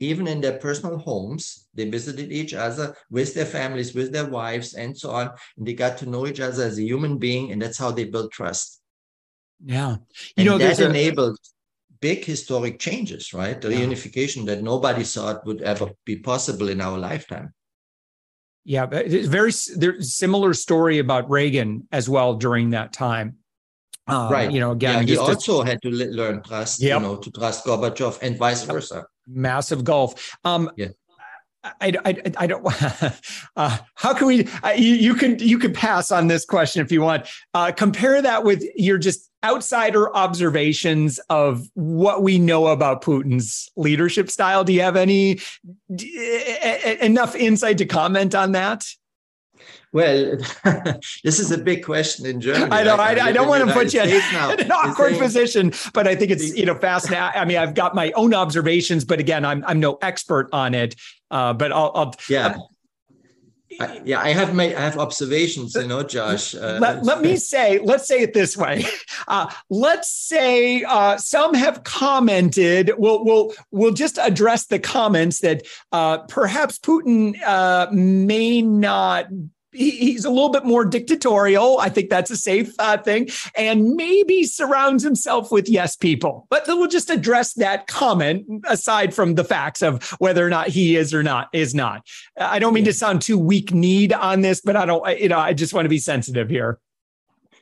even 0.00 0.26
in 0.26 0.40
their 0.40 0.58
personal 0.58 0.98
homes, 0.98 1.68
they 1.74 1.88
visited 1.88 2.32
each 2.32 2.54
other 2.54 2.96
with 3.10 3.34
their 3.34 3.44
families, 3.44 3.94
with 3.94 4.12
their 4.12 4.26
wives, 4.26 4.74
and 4.74 4.96
so 4.96 5.10
on. 5.10 5.30
And 5.56 5.66
they 5.66 5.74
got 5.74 5.98
to 5.98 6.06
know 6.08 6.26
each 6.26 6.40
other 6.40 6.64
as 6.64 6.78
a 6.78 6.82
human 6.82 7.18
being, 7.18 7.52
and 7.52 7.60
that's 7.60 7.78
how 7.78 7.90
they 7.90 8.04
built 8.04 8.32
trust. 8.32 8.80
Yeah, 9.64 9.96
you 10.16 10.32
and 10.38 10.46
know 10.46 10.58
that 10.58 10.80
enabled 10.80 11.38
big 12.00 12.24
historic 12.24 12.78
changes, 12.78 13.34
right? 13.34 13.60
The 13.60 13.70
yeah. 13.70 13.80
reunification 13.80 14.46
that 14.46 14.62
nobody 14.62 15.04
thought 15.04 15.44
would 15.44 15.60
ever 15.60 15.90
be 16.06 16.16
possible 16.16 16.70
in 16.70 16.80
our 16.80 16.96
lifetime. 16.96 17.52
Yeah, 18.64 18.86
it's 18.90 19.28
very 19.28 19.52
there's 19.76 20.14
similar 20.14 20.54
story 20.54 20.98
about 20.98 21.28
Reagan 21.28 21.86
as 21.92 22.08
well 22.08 22.34
during 22.34 22.70
that 22.70 22.94
time. 22.94 23.36
Um, 24.06 24.32
right. 24.32 24.50
You 24.50 24.60
know, 24.60 24.72
again, 24.72 25.06
yeah, 25.06 25.14
he 25.14 25.18
also 25.18 25.62
had 25.62 25.80
to 25.82 25.90
learn 25.90 26.42
trust. 26.42 26.80
Yep. 26.80 27.00
You 27.00 27.06
know, 27.06 27.16
to 27.16 27.30
trust 27.30 27.64
Gorbachev 27.64 28.18
and 28.22 28.36
vice 28.36 28.64
versa 28.64 29.04
massive 29.32 29.84
gulf. 29.84 30.36
Um, 30.44 30.70
yeah. 30.76 30.88
I, 31.62 31.92
I, 32.04 32.22
I 32.38 32.46
don't. 32.46 32.66
Uh, 33.56 33.76
how 33.96 34.14
can 34.14 34.28
we? 34.28 34.46
Uh, 34.62 34.70
you, 34.70 34.94
you 34.94 35.14
can 35.14 35.38
you 35.38 35.58
can 35.58 35.72
pass 35.72 36.10
on 36.10 36.28
this 36.28 36.46
question 36.46 36.82
if 36.82 36.90
you 36.90 37.02
want. 37.02 37.26
Uh, 37.52 37.72
compare 37.72 38.22
that 38.22 38.44
with 38.44 38.62
your 38.76 38.96
just 38.96 39.28
outsider 39.44 40.14
observations 40.16 41.18
of 41.28 41.68
what 41.74 42.22
we 42.22 42.38
know 42.38 42.68
about 42.68 43.02
Putin's 43.02 43.68
leadership 43.76 44.30
style. 44.30 44.64
Do 44.64 44.72
you 44.72 44.82
have 44.82 44.96
any 44.96 45.40
enough 47.00 47.34
insight 47.34 47.78
to 47.78 47.86
comment 47.86 48.34
on 48.34 48.52
that? 48.52 48.86
Well, 49.92 50.36
this 51.24 51.40
is 51.40 51.50
a 51.50 51.58
big 51.58 51.84
question 51.84 52.24
in 52.26 52.40
Germany. 52.40 52.70
I 52.70 52.84
know. 52.84 52.94
I, 52.94 53.14
I, 53.14 53.26
I 53.26 53.32
don't 53.32 53.48
want 53.48 53.66
to 53.66 53.74
put 53.74 53.92
you 53.92 54.02
in 54.02 54.10
an 54.34 54.70
awkward 54.70 55.18
position, 55.18 55.72
but 55.92 56.06
I 56.06 56.14
think 56.14 56.30
it's 56.30 56.56
you 56.56 56.64
know 56.64 56.76
fascinating. 56.76 57.22
I 57.34 57.44
mean, 57.44 57.56
I've 57.56 57.74
got 57.74 57.94
my 57.94 58.12
own 58.12 58.32
observations, 58.32 59.04
but 59.04 59.18
again, 59.18 59.44
I'm 59.44 59.64
I'm 59.66 59.80
no 59.80 59.98
expert 60.00 60.48
on 60.52 60.74
it. 60.74 60.94
Uh, 61.30 61.52
but 61.54 61.72
I'll, 61.72 61.92
I'll 61.94 62.14
yeah. 62.28 62.56
I, 63.78 64.00
yeah, 64.04 64.20
I 64.20 64.30
have 64.30 64.54
my 64.54 64.64
I 64.64 64.80
have 64.80 64.98
observations, 64.98 65.74
you 65.74 65.86
know, 65.86 66.02
Josh. 66.02 66.54
Uh, 66.54 66.78
let, 66.80 67.04
let 67.04 67.20
me 67.20 67.36
say, 67.52 67.78
let's 67.78 68.06
say 68.06 68.20
it 68.20 68.34
this 68.34 68.56
way. 68.56 68.84
Uh, 69.28 69.50
let's 69.70 70.10
say 70.10 70.82
uh, 70.84 71.16
some 71.16 71.54
have 71.54 71.84
commented. 71.84 72.92
We'll 72.96 73.24
we'll 73.24 73.54
we'll 73.70 73.94
just 73.94 74.18
address 74.18 74.66
the 74.66 74.78
comments 74.78 75.40
that 75.40 75.66
uh, 75.92 76.18
perhaps 76.18 76.78
Putin 76.78 77.40
uh, 77.42 77.88
may 77.92 78.60
not 78.60 79.26
he's 79.72 80.24
a 80.24 80.30
little 80.30 80.48
bit 80.48 80.64
more 80.64 80.84
dictatorial. 80.84 81.78
I 81.78 81.88
think 81.88 82.10
that's 82.10 82.30
a 82.30 82.36
safe 82.36 82.74
uh, 82.78 82.98
thing, 82.98 83.28
and 83.54 83.94
maybe 83.94 84.44
surrounds 84.44 85.02
himself 85.02 85.52
with 85.52 85.68
yes 85.68 85.96
people. 85.96 86.46
But 86.50 86.64
we'll 86.66 86.88
just 86.88 87.10
address 87.10 87.54
that 87.54 87.86
comment 87.86 88.46
aside 88.66 89.14
from 89.14 89.34
the 89.34 89.44
facts 89.44 89.82
of 89.82 90.02
whether 90.18 90.44
or 90.44 90.50
not 90.50 90.68
he 90.68 90.96
is 90.96 91.14
or 91.14 91.22
not 91.22 91.48
is 91.52 91.74
not. 91.74 92.06
I 92.36 92.58
don't 92.58 92.74
mean 92.74 92.84
to 92.84 92.92
sound 92.92 93.22
too 93.22 93.38
weak 93.38 93.72
kneed 93.72 94.12
on 94.12 94.40
this, 94.40 94.60
but 94.60 94.76
I 94.76 94.86
don't. 94.86 95.18
You 95.18 95.28
know, 95.28 95.38
I 95.38 95.52
just 95.52 95.74
want 95.74 95.84
to 95.84 95.90
be 95.90 95.98
sensitive 95.98 96.48
here. 96.48 96.78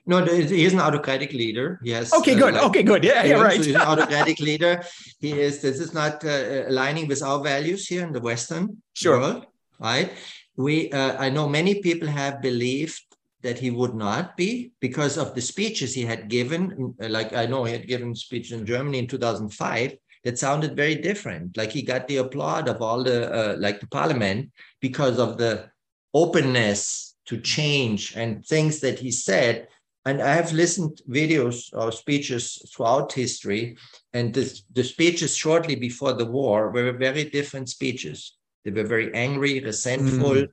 No, 0.09 0.25
he 0.25 0.65
is 0.65 0.73
an 0.73 0.81
autocratic 0.81 1.35
leader. 1.35 1.79
Yes. 1.83 2.15
Okay, 2.15 2.35
good. 2.35 2.55
Uh, 2.55 2.57
like, 2.57 2.67
okay, 2.71 2.83
good. 2.83 3.05
Yeah, 3.05 3.25
yeah, 3.25 3.35
right. 3.35 3.59
So 3.59 3.65
he's 3.65 3.75
an 3.75 3.81
autocratic 3.93 4.41
leader. 4.41 4.83
He 5.21 5.39
is. 5.39 5.61
This 5.61 5.81
is 5.81 5.93
not 5.93 6.25
uh, 6.25 6.65
aligning 6.67 7.09
with 7.09 7.23
our 7.23 7.45
values 7.45 7.87
here 7.87 8.07
in 8.07 8.15
the 8.15 8.21
Western 8.21 8.83
sure. 8.95 9.21
world, 9.21 9.47
right? 9.79 10.11
We 10.59 10.91
uh, 10.93 11.15
i 11.19 11.29
know 11.31 11.49
many 11.49 11.75
people 11.87 12.09
have 12.09 12.43
believed 12.43 13.03
that 13.41 13.59
he 13.59 13.71
would 13.71 13.95
not 13.95 14.37
be 14.37 14.73
because 14.81 15.17
of 15.17 15.35
the 15.35 15.41
speeches 15.41 15.95
he 15.95 16.05
had 16.13 16.29
given 16.29 16.95
like 17.17 17.33
i 17.33 17.47
know 17.47 17.65
he 17.65 17.73
had 17.73 17.87
given 17.87 18.15
speech 18.15 18.53
in 18.53 18.67
germany 18.67 18.99
in 18.99 19.07
2005 19.07 19.97
that 20.25 20.39
sounded 20.39 20.77
very 20.77 20.97
different. 20.97 21.57
Like 21.57 21.73
he 21.73 21.83
got 21.83 22.09
the 22.09 22.19
applaud 22.19 22.69
of 22.69 22.83
all 22.83 23.03
the 23.03 23.33
uh, 23.33 23.57
like 23.59 23.81
the 23.81 23.87
parliament 23.87 24.51
because 24.81 25.19
of 25.19 25.39
the 25.39 25.71
openness 26.15 27.17
to 27.27 27.41
change 27.41 28.17
and 28.17 28.45
things 28.45 28.81
that 28.81 28.99
he 28.99 29.11
said. 29.11 29.69
And 30.05 30.23
i 30.23 30.33
have 30.33 30.53
listened 30.53 31.03
videos 31.09 31.69
or 31.75 31.93
speeches 31.93 32.63
throughout 32.73 33.13
history 33.13 33.77
and 34.15 34.33
the 34.33 34.85
speeches 34.85 35.37
shortly 35.37 35.77
before 35.77 36.15
the 36.15 36.25
war 36.25 36.71
were 36.71 36.93
very 36.93 37.25
different 37.25 37.69
speeches 37.69 38.38
they 38.71 38.83
were 38.83 38.89
very 38.89 39.15
angry, 39.15 39.61
resentful. 39.61 40.35
Mm. 40.35 40.49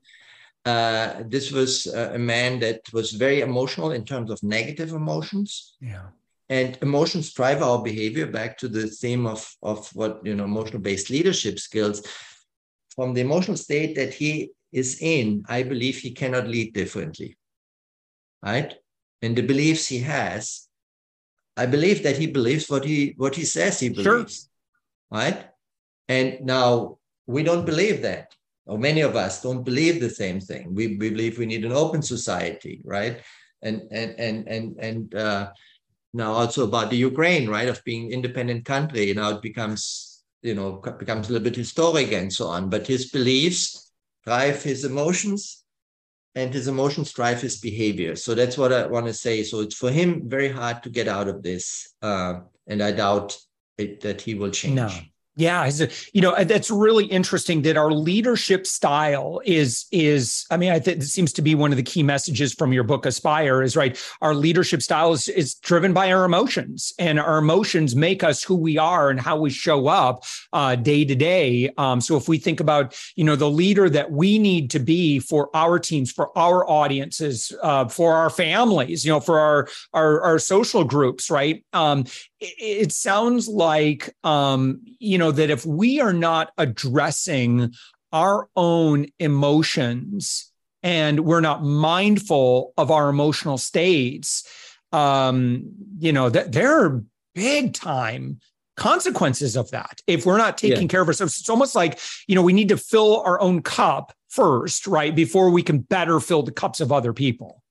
Uh, 0.66 1.24
this 1.28 1.52
was 1.52 1.86
a 1.88 2.18
man 2.18 2.60
that 2.60 2.82
was 2.92 3.12
very 3.12 3.42
emotional 3.42 3.92
in 3.92 4.04
terms 4.04 4.32
of 4.32 4.42
negative 4.42 4.94
emotions. 4.94 5.76
Yeah. 5.80 6.08
And 6.50 6.78
emotions 6.82 7.34
drive 7.34 7.62
our 7.62 7.82
behavior 7.82 8.28
back 8.28 8.58
to 8.60 8.68
the 8.68 8.88
theme 8.88 9.26
of, 9.26 9.48
of 9.62 9.90
what, 9.96 10.26
you 10.26 10.36
know, 10.36 10.46
emotional 10.46 10.82
based 10.82 11.10
leadership 11.10 11.60
skills. 11.60 12.02
From 12.96 13.14
the 13.14 13.22
emotional 13.22 13.58
state 13.58 13.96
that 13.96 14.14
he 14.14 14.52
is 14.72 15.02
in, 15.02 15.44
I 15.48 15.64
believe 15.64 15.98
he 15.98 16.12
cannot 16.12 16.48
lead 16.48 16.74
differently. 16.74 17.38
Right? 18.44 18.76
And 19.22 19.36
the 19.36 19.42
beliefs 19.42 19.88
he 19.88 20.00
has, 20.00 20.68
I 21.58 21.66
believe 21.66 22.04
that 22.04 22.18
he 22.18 22.28
believes 22.28 22.70
what 22.70 22.86
he 22.86 23.14
what 23.18 23.36
he 23.36 23.46
says 23.46 23.80
he 23.80 23.90
believes. 23.90 24.50
Sure. 25.12 25.20
Right? 25.20 25.46
And 26.08 26.42
now 26.42 26.98
we 27.28 27.44
don't 27.44 27.66
believe 27.66 28.02
that. 28.02 28.34
Or 28.68 28.78
many 28.78 29.02
of 29.02 29.16
us 29.16 29.42
don't 29.42 29.64
believe 29.64 30.00
the 30.00 30.10
same 30.10 30.40
thing. 30.40 30.74
We, 30.74 30.98
we 30.98 31.10
believe 31.10 31.38
we 31.38 31.46
need 31.46 31.66
an 31.66 31.72
open 31.72 32.02
society 32.02 32.82
right? 32.84 33.22
And 33.62 33.84
and 33.92 34.20
and 34.20 34.48
and 34.48 34.76
and 34.80 35.16
uh, 35.16 35.52
now 36.14 36.34
also 36.34 36.64
about 36.64 36.90
the 36.90 36.98
ukraine 36.98 37.48
right? 37.48 37.68
Of 37.68 37.84
being 37.84 38.12
independent 38.12 38.66
country. 38.66 39.14
Now 39.14 39.30
it 39.36 39.42
becomes 39.42 40.24
you 40.42 40.56
know 40.56 40.82
becomes 41.00 41.30
a 41.30 41.34
little 41.34 41.44
bit 41.44 41.56
historic 41.56 42.12
and 42.12 42.34
so 42.34 42.48
on. 42.48 42.70
But 42.70 42.88
his 42.88 43.12
beliefs 43.12 43.92
drive 44.24 44.64
his 44.64 44.84
emotions 44.84 45.64
and 46.34 46.52
his 46.52 46.68
emotions 46.68 47.14
drive 47.14 47.42
his 47.42 47.58
behavior. 47.60 48.16
So 48.16 48.34
that's 48.34 48.58
what 48.58 48.74
i 48.74 48.88
want 48.88 49.06
to 49.06 49.14
say. 49.14 49.44
So 49.44 49.60
it's 49.60 49.76
for 49.76 49.92
him 49.92 50.28
very 50.28 50.50
hard 50.50 50.82
to 50.84 50.90
get 50.90 51.08
out 51.08 51.28
of 51.28 51.44
this 51.44 51.94
uh, 52.02 52.40
and 52.68 52.82
i 52.82 52.92
doubt 52.92 53.38
it, 53.78 54.02
that 54.02 54.22
he 54.22 54.34
will 54.34 54.52
change. 54.52 54.76
No 54.76 54.90
yeah, 55.38 55.70
you 56.14 56.22
know 56.22 56.44
that's 56.46 56.72
really 56.72 57.06
interesting. 57.06 57.64
That 57.64 57.76
our 57.76 57.92
leadership 57.92 58.66
style 58.66 59.42
is 59.44 59.86
is. 59.92 60.46
I 60.50 60.56
mean, 60.56 60.72
I 60.72 60.80
think 60.80 61.00
it 61.00 61.04
seems 61.04 61.34
to 61.34 61.42
be 61.42 61.56
one 61.56 61.72
of 61.72 61.78
the 61.78 61.84
key 61.84 62.04
messages 62.04 62.54
from 62.54 62.72
your 62.72 62.84
book, 62.84 63.06
Aspire. 63.06 63.62
Is 63.62 63.76
right. 63.76 64.02
Our 64.22 64.34
leadership 64.34 64.82
style 64.82 65.12
is 65.12 65.28
is 65.28 65.56
driven 65.56 65.92
by 65.92 66.14
our 66.14 66.24
emotions, 66.24 66.94
and 66.98 67.20
our 67.20 67.38
emotions 67.38 67.98
make 67.98 68.24
us 68.24 68.44
who 68.44 68.56
we 68.56 68.78
are 68.78 69.10
and 69.10 69.20
how 69.20 69.38
we 69.38 69.50
show 69.50 69.88
up 69.88 70.24
uh, 70.54 70.76
day 70.76 71.04
to 71.04 71.16
day. 71.16 71.70
Um, 71.78 72.00
so 72.00 72.16
if 72.16 72.30
we 72.30 72.38
think 72.38 72.62
about 72.62 72.98
you 73.18 73.26
know 73.26 73.36
the 73.36 73.50
leader 73.52 73.90
that 73.90 74.12
we 74.12 74.40
need 74.40 74.70
to 74.72 74.80
be 74.80 75.20
for 75.20 75.50
our 75.54 75.80
teams, 75.80 76.14
for 76.14 76.36
our 76.38 76.66
audiences, 76.70 77.52
uh, 77.62 77.90
for 77.90 78.14
our 78.14 78.30
families, 78.30 79.04
you 79.04 79.12
know, 79.12 79.20
for 79.20 79.38
our 79.42 79.68
our, 79.94 80.22
our 80.22 80.40
social 80.40 80.86
groups, 80.86 81.30
right? 81.30 81.66
Um, 81.74 82.06
it 82.40 82.92
sounds 82.92 83.48
like 83.48 84.14
um, 84.24 84.82
you 85.00 85.18
know 85.18 85.32
that 85.32 85.50
if 85.50 85.66
we 85.66 86.02
are 86.02 86.14
not 86.14 86.52
addressing 86.58 87.74
our 88.12 88.48
own 88.56 89.08
emotions 89.20 90.52
and 90.84 91.22
we're 91.22 91.42
not 91.42 91.64
mindful 91.64 92.74
of 92.78 92.92
our 92.92 93.10
emotional 93.10 93.58
states 93.58 94.48
um, 94.92 95.64
you 95.98 96.12
know 96.12 96.30
that 96.30 96.52
there 96.52 96.86
are 96.86 97.04
big 97.34 97.74
time 97.74 98.40
consequences 98.78 99.56
of 99.56 99.72
that 99.72 100.02
if 100.06 100.26
we're 100.26 100.38
not 100.38 100.58
taking 100.58 100.84
yeah. 100.84 100.88
care 100.88 101.02
of 101.02 101.08
ourselves 101.08 101.40
it's 101.40 101.50
almost 101.50 101.76
like 101.76 101.98
you 102.28 102.36
know 102.36 102.42
we 102.42 102.54
need 102.54 102.70
to 102.70 102.78
fill 102.78 103.22
our 103.22 103.40
own 103.40 103.62
cup 103.62 104.14
first 104.28 104.86
right 104.86 105.16
before 105.16 105.50
we 105.50 105.64
can 105.64 105.80
better 105.80 106.20
fill 106.20 106.44
the 106.44 106.52
cups 106.52 106.82
of 106.82 106.92
other 106.92 107.14
people 107.14 107.64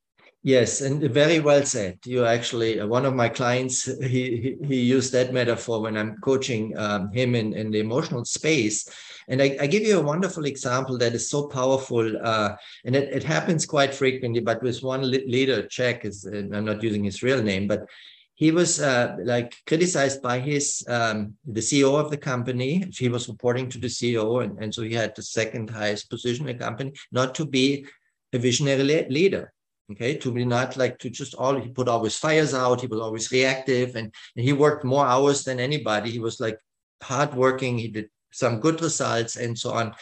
Yes, 0.46 0.82
and 0.82 1.00
very 1.10 1.40
well 1.40 1.64
said. 1.64 2.00
You 2.04 2.26
actually, 2.26 2.78
uh, 2.78 2.86
one 2.86 3.06
of 3.06 3.14
my 3.14 3.30
clients, 3.30 3.86
he, 3.86 4.58
he, 4.62 4.78
used 4.82 5.10
that 5.14 5.32
metaphor 5.32 5.80
when 5.80 5.96
I'm 5.96 6.18
coaching 6.18 6.76
um, 6.76 7.10
him 7.12 7.34
in, 7.34 7.54
in 7.54 7.70
the 7.70 7.80
emotional 7.80 8.26
space. 8.26 8.86
And 9.26 9.40
I, 9.40 9.56
I, 9.58 9.66
give 9.66 9.84
you 9.84 9.98
a 9.98 10.02
wonderful 10.02 10.44
example 10.44 10.98
that 10.98 11.14
is 11.14 11.30
so 11.30 11.46
powerful. 11.46 12.14
Uh, 12.22 12.56
and 12.84 12.94
it, 12.94 13.08
it, 13.10 13.24
happens 13.24 13.64
quite 13.64 13.94
frequently, 13.94 14.42
but 14.42 14.62
with 14.62 14.82
one 14.82 15.10
leader, 15.10 15.66
Czech, 15.66 16.04
is, 16.04 16.26
I'm 16.26 16.66
not 16.66 16.82
using 16.82 17.04
his 17.04 17.22
real 17.22 17.42
name, 17.42 17.66
but 17.66 17.86
he 18.34 18.50
was 18.50 18.82
uh, 18.82 19.16
like 19.24 19.54
criticized 19.66 20.20
by 20.20 20.40
his 20.40 20.84
um, 20.88 21.32
the 21.46 21.62
CEO 21.62 21.98
of 21.98 22.10
the 22.10 22.18
company. 22.18 22.84
He 22.92 23.08
was 23.08 23.30
reporting 23.30 23.70
to 23.70 23.78
the 23.78 23.86
CEO, 23.86 24.44
and, 24.44 24.62
and 24.62 24.74
so 24.74 24.82
he 24.82 24.92
had 24.92 25.16
the 25.16 25.22
second 25.22 25.70
highest 25.70 26.10
position 26.10 26.46
in 26.46 26.58
the 26.58 26.62
company, 26.62 26.92
not 27.12 27.34
to 27.36 27.46
be 27.46 27.86
a 28.34 28.38
visionary 28.38 29.06
leader 29.08 29.50
okay 29.90 30.16
to 30.16 30.32
be 30.32 30.44
not 30.44 30.76
like 30.76 30.98
to 30.98 31.10
just 31.10 31.34
all 31.34 31.58
he 31.60 31.68
put 31.68 31.88
always 31.88 32.16
fires 32.16 32.54
out 32.54 32.80
he 32.80 32.86
was 32.86 33.00
always 33.00 33.30
reactive 33.30 33.96
and, 33.96 34.12
and 34.36 34.44
he 34.44 34.52
worked 34.52 34.84
more 34.84 35.06
hours 35.06 35.44
than 35.44 35.60
anybody. 35.60 36.10
He 36.10 36.18
was 36.18 36.40
like 36.40 36.58
hardworking 37.02 37.78
he 37.78 37.88
did 37.88 38.08
some 38.32 38.60
good 38.60 38.80
results 38.80 39.36
and 39.36 39.58
so 39.58 39.72
on. 39.72 39.94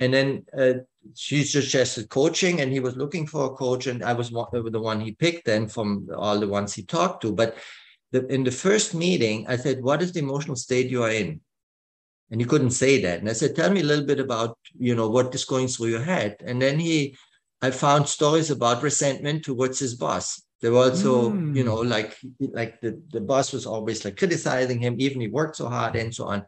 And 0.00 0.14
then 0.14 0.44
uh, 0.56 0.72
she 1.14 1.44
suggested 1.44 2.08
coaching 2.08 2.60
and 2.60 2.72
he 2.72 2.80
was 2.80 2.96
looking 2.96 3.26
for 3.26 3.46
a 3.46 3.50
coach 3.50 3.86
and 3.86 4.02
i 4.02 4.12
was 4.12 4.32
one, 4.32 4.48
the 4.52 4.80
one 4.80 5.00
he 5.00 5.12
picked 5.12 5.44
then 5.44 5.68
from 5.68 6.08
all 6.16 6.40
the 6.40 6.48
ones 6.48 6.74
he 6.74 6.82
talked 6.82 7.22
to. 7.22 7.32
But 7.32 7.56
the, 8.12 8.26
in 8.26 8.42
the 8.42 8.50
first 8.50 8.94
meeting 8.94 9.46
i 9.48 9.56
said 9.56 9.82
what 9.82 10.02
is 10.02 10.12
the 10.12 10.20
emotional 10.20 10.56
state 10.56 10.90
you 10.90 11.02
are 11.02 11.10
in? 11.10 11.40
And 12.30 12.40
he 12.40 12.46
couldn't 12.46 12.70
say 12.70 13.02
that. 13.02 13.20
And 13.20 13.28
i 13.28 13.34
said 13.34 13.54
tell 13.54 13.70
me 13.70 13.80
a 13.80 13.90
little 13.90 14.06
bit 14.06 14.20
about 14.20 14.56
you 14.78 14.94
know 14.94 15.10
what 15.10 15.34
is 15.34 15.44
going 15.44 15.68
through 15.68 15.88
your 15.88 16.02
head. 16.02 16.36
And 16.44 16.60
then 16.62 16.78
he 16.78 17.16
I 17.62 17.70
found 17.70 18.08
stories 18.08 18.50
about 18.50 18.82
resentment 18.82 19.44
towards 19.44 19.78
his 19.78 19.94
boss. 19.94 20.42
There 20.60 20.72
were 20.72 20.90
also, 20.90 21.30
mm. 21.30 21.56
you 21.56 21.64
know, 21.64 21.76
like 21.76 22.16
like 22.38 22.80
the, 22.80 23.00
the 23.12 23.20
boss 23.20 23.52
was 23.52 23.66
always 23.66 24.04
like 24.04 24.16
criticizing 24.16 24.80
him, 24.80 24.96
even 24.98 25.20
he 25.20 25.28
worked 25.28 25.56
so 25.56 25.68
hard 25.68 25.96
and 25.96 26.14
so 26.14 26.24
on. 26.26 26.44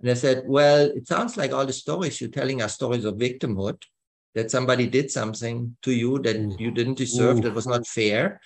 And 0.00 0.10
I 0.10 0.14
said, 0.14 0.42
well, 0.46 0.86
it 0.86 1.06
sounds 1.06 1.36
like 1.36 1.52
all 1.52 1.64
the 1.64 1.72
stories 1.72 2.20
you're 2.20 2.30
telling 2.30 2.60
are 2.60 2.68
stories 2.68 3.04
of 3.04 3.14
victimhood, 3.14 3.80
that 4.34 4.50
somebody 4.50 4.88
did 4.88 5.10
something 5.10 5.76
to 5.82 5.92
you 5.92 6.18
that 6.20 6.36
Ooh. 6.36 6.56
you 6.58 6.70
didn't 6.72 6.98
deserve, 6.98 7.38
Ooh. 7.38 7.40
that 7.42 7.54
was 7.54 7.66
not 7.66 7.86
fair. 7.86 8.40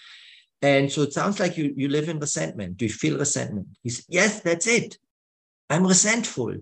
And 0.61 0.91
so 0.93 1.03
it 1.03 1.13
sounds 1.13 1.41
like 1.41 1.57
you, 1.57 1.73
you 1.77 1.89
live 1.89 2.09
in 2.09 2.19
resentment. 2.19 2.77
Do 2.77 2.85
you 2.85 2.93
feel 2.93 3.19
resentment? 3.19 3.69
He 3.83 3.91
said, 3.91 4.05
yes, 4.09 4.41
that's 4.41 4.67
it. 4.67 4.99
I'm 5.71 5.87
resentful. 5.87 6.57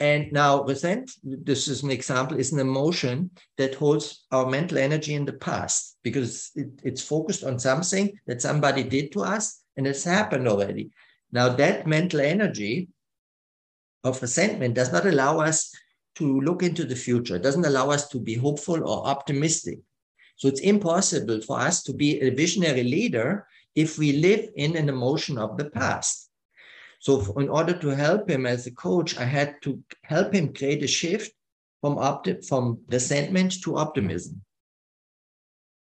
And 0.00 0.30
now 0.30 0.62
resent, 0.62 1.10
this 1.24 1.66
is 1.66 1.82
an 1.82 1.90
example, 1.90 2.38
is 2.38 2.52
an 2.52 2.60
emotion 2.60 3.30
that 3.56 3.74
holds 3.74 4.26
our 4.30 4.48
mental 4.48 4.78
energy 4.78 5.14
in 5.14 5.24
the 5.24 5.32
past 5.32 5.96
because 6.04 6.52
it, 6.54 6.68
it's 6.84 7.02
focused 7.02 7.42
on 7.42 7.58
something 7.58 8.16
that 8.26 8.40
somebody 8.40 8.84
did 8.84 9.10
to 9.12 9.22
us 9.22 9.62
and 9.76 9.86
it's 9.86 10.04
happened 10.04 10.46
already. 10.46 10.90
Now 11.32 11.48
that 11.48 11.86
mental 11.86 12.20
energy 12.20 12.88
of 14.04 14.22
resentment 14.22 14.74
does 14.74 14.92
not 14.92 15.04
allow 15.04 15.40
us 15.40 15.72
to 16.16 16.40
look 16.40 16.62
into 16.62 16.84
the 16.84 16.96
future. 16.96 17.36
It 17.36 17.42
doesn't 17.42 17.66
allow 17.66 17.90
us 17.90 18.08
to 18.08 18.20
be 18.20 18.34
hopeful 18.34 18.88
or 18.88 19.06
optimistic. 19.06 19.80
So 20.36 20.46
it's 20.46 20.60
impossible 20.60 21.40
for 21.40 21.58
us 21.58 21.82
to 21.84 21.92
be 21.92 22.20
a 22.20 22.30
visionary 22.30 22.84
leader 22.84 23.46
if 23.74 23.98
we 23.98 24.12
live 24.12 24.48
in 24.56 24.76
an 24.76 24.88
emotion 24.88 25.38
of 25.38 25.56
the 25.56 25.70
past. 25.70 26.27
So 26.98 27.32
in 27.38 27.48
order 27.48 27.74
to 27.78 27.88
help 27.88 28.28
him 28.28 28.46
as 28.46 28.66
a 28.66 28.72
coach, 28.72 29.16
I 29.16 29.24
had 29.24 29.56
to 29.62 29.82
help 30.02 30.34
him 30.34 30.52
create 30.52 30.82
a 30.82 30.88
shift 30.88 31.32
from 31.80 31.96
opti- 31.96 32.44
from 32.46 32.80
resentment 32.88 33.62
to 33.62 33.76
optimism. 33.76 34.42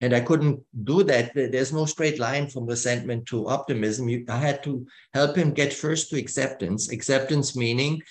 And 0.00 0.14
I 0.14 0.20
couldn't 0.20 0.60
do 0.84 1.02
that. 1.04 1.32
There's 1.34 1.72
no 1.72 1.86
straight 1.86 2.18
line 2.18 2.48
from 2.50 2.66
resentment 2.66 3.26
to 3.26 3.48
optimism. 3.48 4.08
You, 4.08 4.24
I 4.28 4.36
had 4.36 4.62
to 4.64 4.86
help 5.14 5.36
him 5.36 5.52
get 5.52 5.72
first 5.72 6.10
to 6.10 6.18
acceptance. 6.18 6.90
Acceptance 6.90 7.56
meaning 7.56 8.02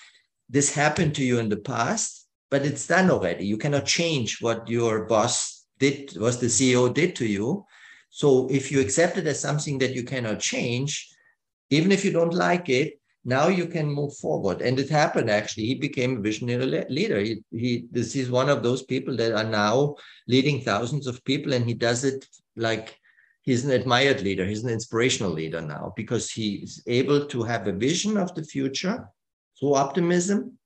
this 0.49 0.73
happened 0.73 1.13
to 1.15 1.23
you 1.23 1.38
in 1.39 1.49
the 1.49 1.58
past, 1.58 2.27
but 2.49 2.65
it's 2.65 2.88
done 2.88 3.12
already. 3.12 3.45
You 3.45 3.58
cannot 3.58 3.86
change 3.86 4.38
what 4.41 4.67
your 4.67 5.05
boss 5.05 5.65
did, 5.77 6.13
what 6.17 6.39
the 6.39 6.47
CEO 6.47 6.91
did 6.91 7.15
to 7.17 7.25
you. 7.27 7.65
So 8.10 8.47
if 8.49 8.71
you 8.71 8.79
accept 8.79 9.17
it 9.17 9.27
as 9.27 9.39
something 9.39 9.77
that 9.79 9.93
you 9.93 10.03
cannot 10.03 10.39
change, 10.39 11.10
even 11.69 11.91
if 11.91 12.06
you 12.06 12.12
don't 12.12 12.34
like 12.34 12.69
it, 12.69 12.99
now 13.25 13.47
you 13.47 13.65
can 13.65 13.88
move 13.88 14.15
forward. 14.17 14.62
And 14.62 14.80
it 14.80 14.89
happened 14.89 15.30
actually. 15.32 15.65
He 15.65 15.75
became 15.75 16.17
a 16.17 16.21
visionary 16.21 16.86
leader. 16.89 17.19
He, 17.19 17.43
he 17.51 17.86
this 17.91 18.15
is 18.15 18.30
one 18.30 18.49
of 18.49 18.62
those 18.62 18.84
people 18.84 19.15
that 19.17 19.34
are 19.34 19.49
now 19.49 19.95
leading 20.28 20.62
thousands 20.62 21.08
of 21.08 21.23
people, 21.25 21.54
and 21.54 21.65
he 21.65 21.73
does 21.73 22.04
it 22.04 22.28
like 22.56 22.97
he's 23.41 23.65
an 23.65 23.71
admired 23.71 24.21
leader. 24.21 24.45
He's 24.45 24.63
an 24.63 24.69
inspirational 24.69 25.32
leader 25.32 25.62
now 25.62 25.93
because 25.95 26.30
he 26.30 26.56
is 26.58 26.84
able 26.86 27.25
to 27.25 27.43
have 27.43 27.67
a 27.67 27.71
vision 27.71 28.17
of 28.17 28.34
the 28.36 28.43
future 28.43 29.08
through 29.60 29.75
optimism 29.75 30.58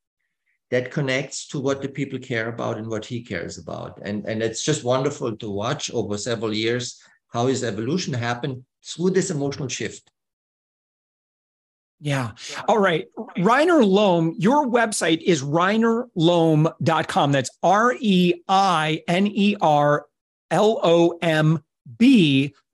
that 0.70 0.92
connects 0.92 1.48
to 1.48 1.60
what 1.60 1.82
the 1.82 1.90
people 1.90 2.20
care 2.20 2.50
about 2.50 2.78
and 2.78 2.88
what 2.88 3.06
he 3.06 3.24
cares 3.24 3.58
about. 3.58 4.00
And, 4.04 4.26
and 4.26 4.44
it's 4.44 4.64
just 4.64 4.84
wonderful 4.84 5.36
to 5.36 5.50
watch 5.50 5.92
over 5.92 6.18
several 6.18 6.54
years 6.54 7.02
how 7.30 7.48
his 7.48 7.64
evolution 7.64 8.14
happened 8.14 8.64
through 8.86 9.12
this 9.12 9.32
emotional 9.32 9.68
shift. 9.68 10.12
Yeah. 12.02 12.32
All 12.68 12.78
right. 12.78 13.08
Reiner 13.38 13.86
Lomb, 13.86 14.34
your 14.38 14.66
website 14.66 15.22
is 15.22 15.42
reinerlomb.com. 15.42 17.32
That's 17.32 17.50
R 17.62 17.96
E 18.00 18.34
I 18.48 19.04
N 19.08 19.28
E 19.28 19.56
R 19.60 20.06
L 20.50 20.80
O 20.82 21.18
M 21.22 21.64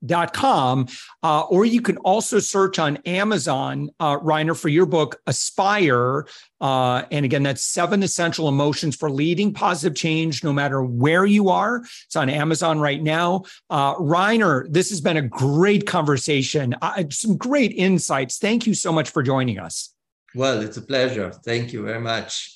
b.com. 0.06 0.86
Uh, 1.22 1.42
or 1.42 1.64
you 1.64 1.80
can 1.80 1.96
also 1.98 2.38
search 2.38 2.78
on 2.78 2.96
Amazon, 2.98 3.90
uh, 4.00 4.18
Reiner, 4.18 4.58
for 4.58 4.68
your 4.68 4.86
book, 4.86 5.20
Aspire. 5.26 6.26
Uh, 6.60 7.02
and 7.10 7.24
again, 7.24 7.42
that's 7.42 7.62
seven 7.62 8.02
essential 8.02 8.48
emotions 8.48 8.96
for 8.96 9.10
leading 9.10 9.52
positive 9.52 9.96
change, 9.96 10.42
no 10.42 10.52
matter 10.52 10.82
where 10.82 11.26
you 11.26 11.48
are. 11.48 11.82
It's 12.06 12.16
on 12.16 12.30
Amazon 12.30 12.78
right 12.78 13.02
now. 13.02 13.44
Uh, 13.68 13.94
Reiner, 13.96 14.66
this 14.72 14.90
has 14.90 15.00
been 15.00 15.16
a 15.16 15.22
great 15.22 15.86
conversation, 15.86 16.74
uh, 16.80 17.04
some 17.10 17.36
great 17.36 17.72
insights. 17.72 18.38
Thank 18.38 18.66
you 18.66 18.74
so 18.74 18.92
much 18.92 19.10
for 19.10 19.22
joining 19.22 19.58
us. 19.58 19.92
Well, 20.34 20.60
it's 20.60 20.76
a 20.76 20.82
pleasure. 20.82 21.30
Thank 21.32 21.72
you 21.72 21.82
very 21.82 22.00
much. 22.00 22.55